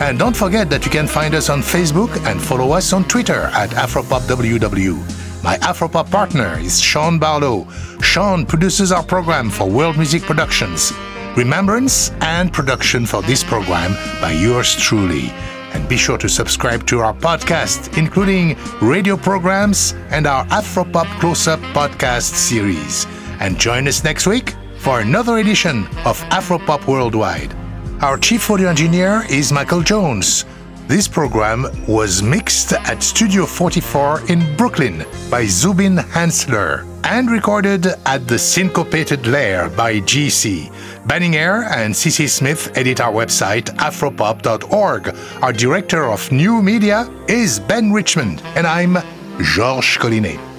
And 0.00 0.18
don't 0.18 0.36
forget 0.36 0.68
that 0.70 0.84
you 0.84 0.90
can 0.90 1.06
find 1.06 1.34
us 1.34 1.48
on 1.48 1.60
Facebook 1.60 2.14
and 2.26 2.40
follow 2.40 2.72
us 2.72 2.92
on 2.92 3.04
Twitter 3.04 3.50
at 3.52 3.70
AfropopWW. 3.70 5.42
My 5.42 5.56
Afropop 5.58 6.10
partner 6.10 6.58
is 6.58 6.78
Sean 6.78 7.18
Barlow. 7.18 7.66
Sean 8.02 8.44
produces 8.44 8.92
our 8.92 9.02
program 9.02 9.48
for 9.48 9.68
World 9.68 9.96
Music 9.96 10.22
Productions. 10.22 10.92
Remembrance 11.36 12.10
and 12.20 12.52
production 12.52 13.06
for 13.06 13.22
this 13.22 13.42
program 13.42 13.92
by 14.20 14.32
yours 14.32 14.76
truly. 14.76 15.30
And 15.72 15.88
be 15.88 15.96
sure 15.96 16.18
to 16.18 16.28
subscribe 16.28 16.86
to 16.88 17.00
our 17.00 17.14
podcast, 17.14 17.96
including 17.96 18.58
radio 18.82 19.16
programs 19.16 19.94
and 20.10 20.26
our 20.26 20.44
Afropop 20.46 21.06
Close 21.20 21.48
Up 21.48 21.60
podcast 21.72 22.34
series. 22.34 23.06
And 23.40 23.58
join 23.58 23.88
us 23.88 24.04
next 24.04 24.26
week 24.26 24.54
for 24.80 25.00
another 25.00 25.38
edition 25.38 25.84
of 26.06 26.18
Afropop 26.30 26.86
Worldwide. 26.86 27.54
Our 28.00 28.16
chief 28.16 28.50
audio 28.50 28.70
engineer 28.70 29.24
is 29.28 29.52
Michael 29.52 29.82
Jones. 29.82 30.46
This 30.88 31.06
program 31.06 31.66
was 31.86 32.22
mixed 32.22 32.72
at 32.72 33.02
Studio 33.02 33.44
44 33.44 34.30
in 34.30 34.56
Brooklyn 34.56 35.04
by 35.30 35.44
Zubin 35.44 35.98
Hensler 35.98 36.86
and 37.04 37.30
recorded 37.30 37.88
at 38.06 38.26
the 38.26 38.38
Syncopated 38.38 39.26
Lair 39.26 39.68
by 39.68 40.00
GC. 40.00 40.72
Banning 41.06 41.36
Eyre 41.36 41.64
and 41.64 41.92
CC 41.92 42.26
Smith 42.26 42.72
edit 42.74 43.02
our 43.02 43.12
website 43.12 43.66
afropop.org. 43.76 45.14
Our 45.42 45.52
director 45.52 46.06
of 46.06 46.32
new 46.32 46.62
media 46.62 47.06
is 47.28 47.60
Ben 47.60 47.92
Richmond, 47.92 48.40
and 48.56 48.66
I'm 48.66 48.96
Georges 49.42 49.98
Collinet. 49.98 50.49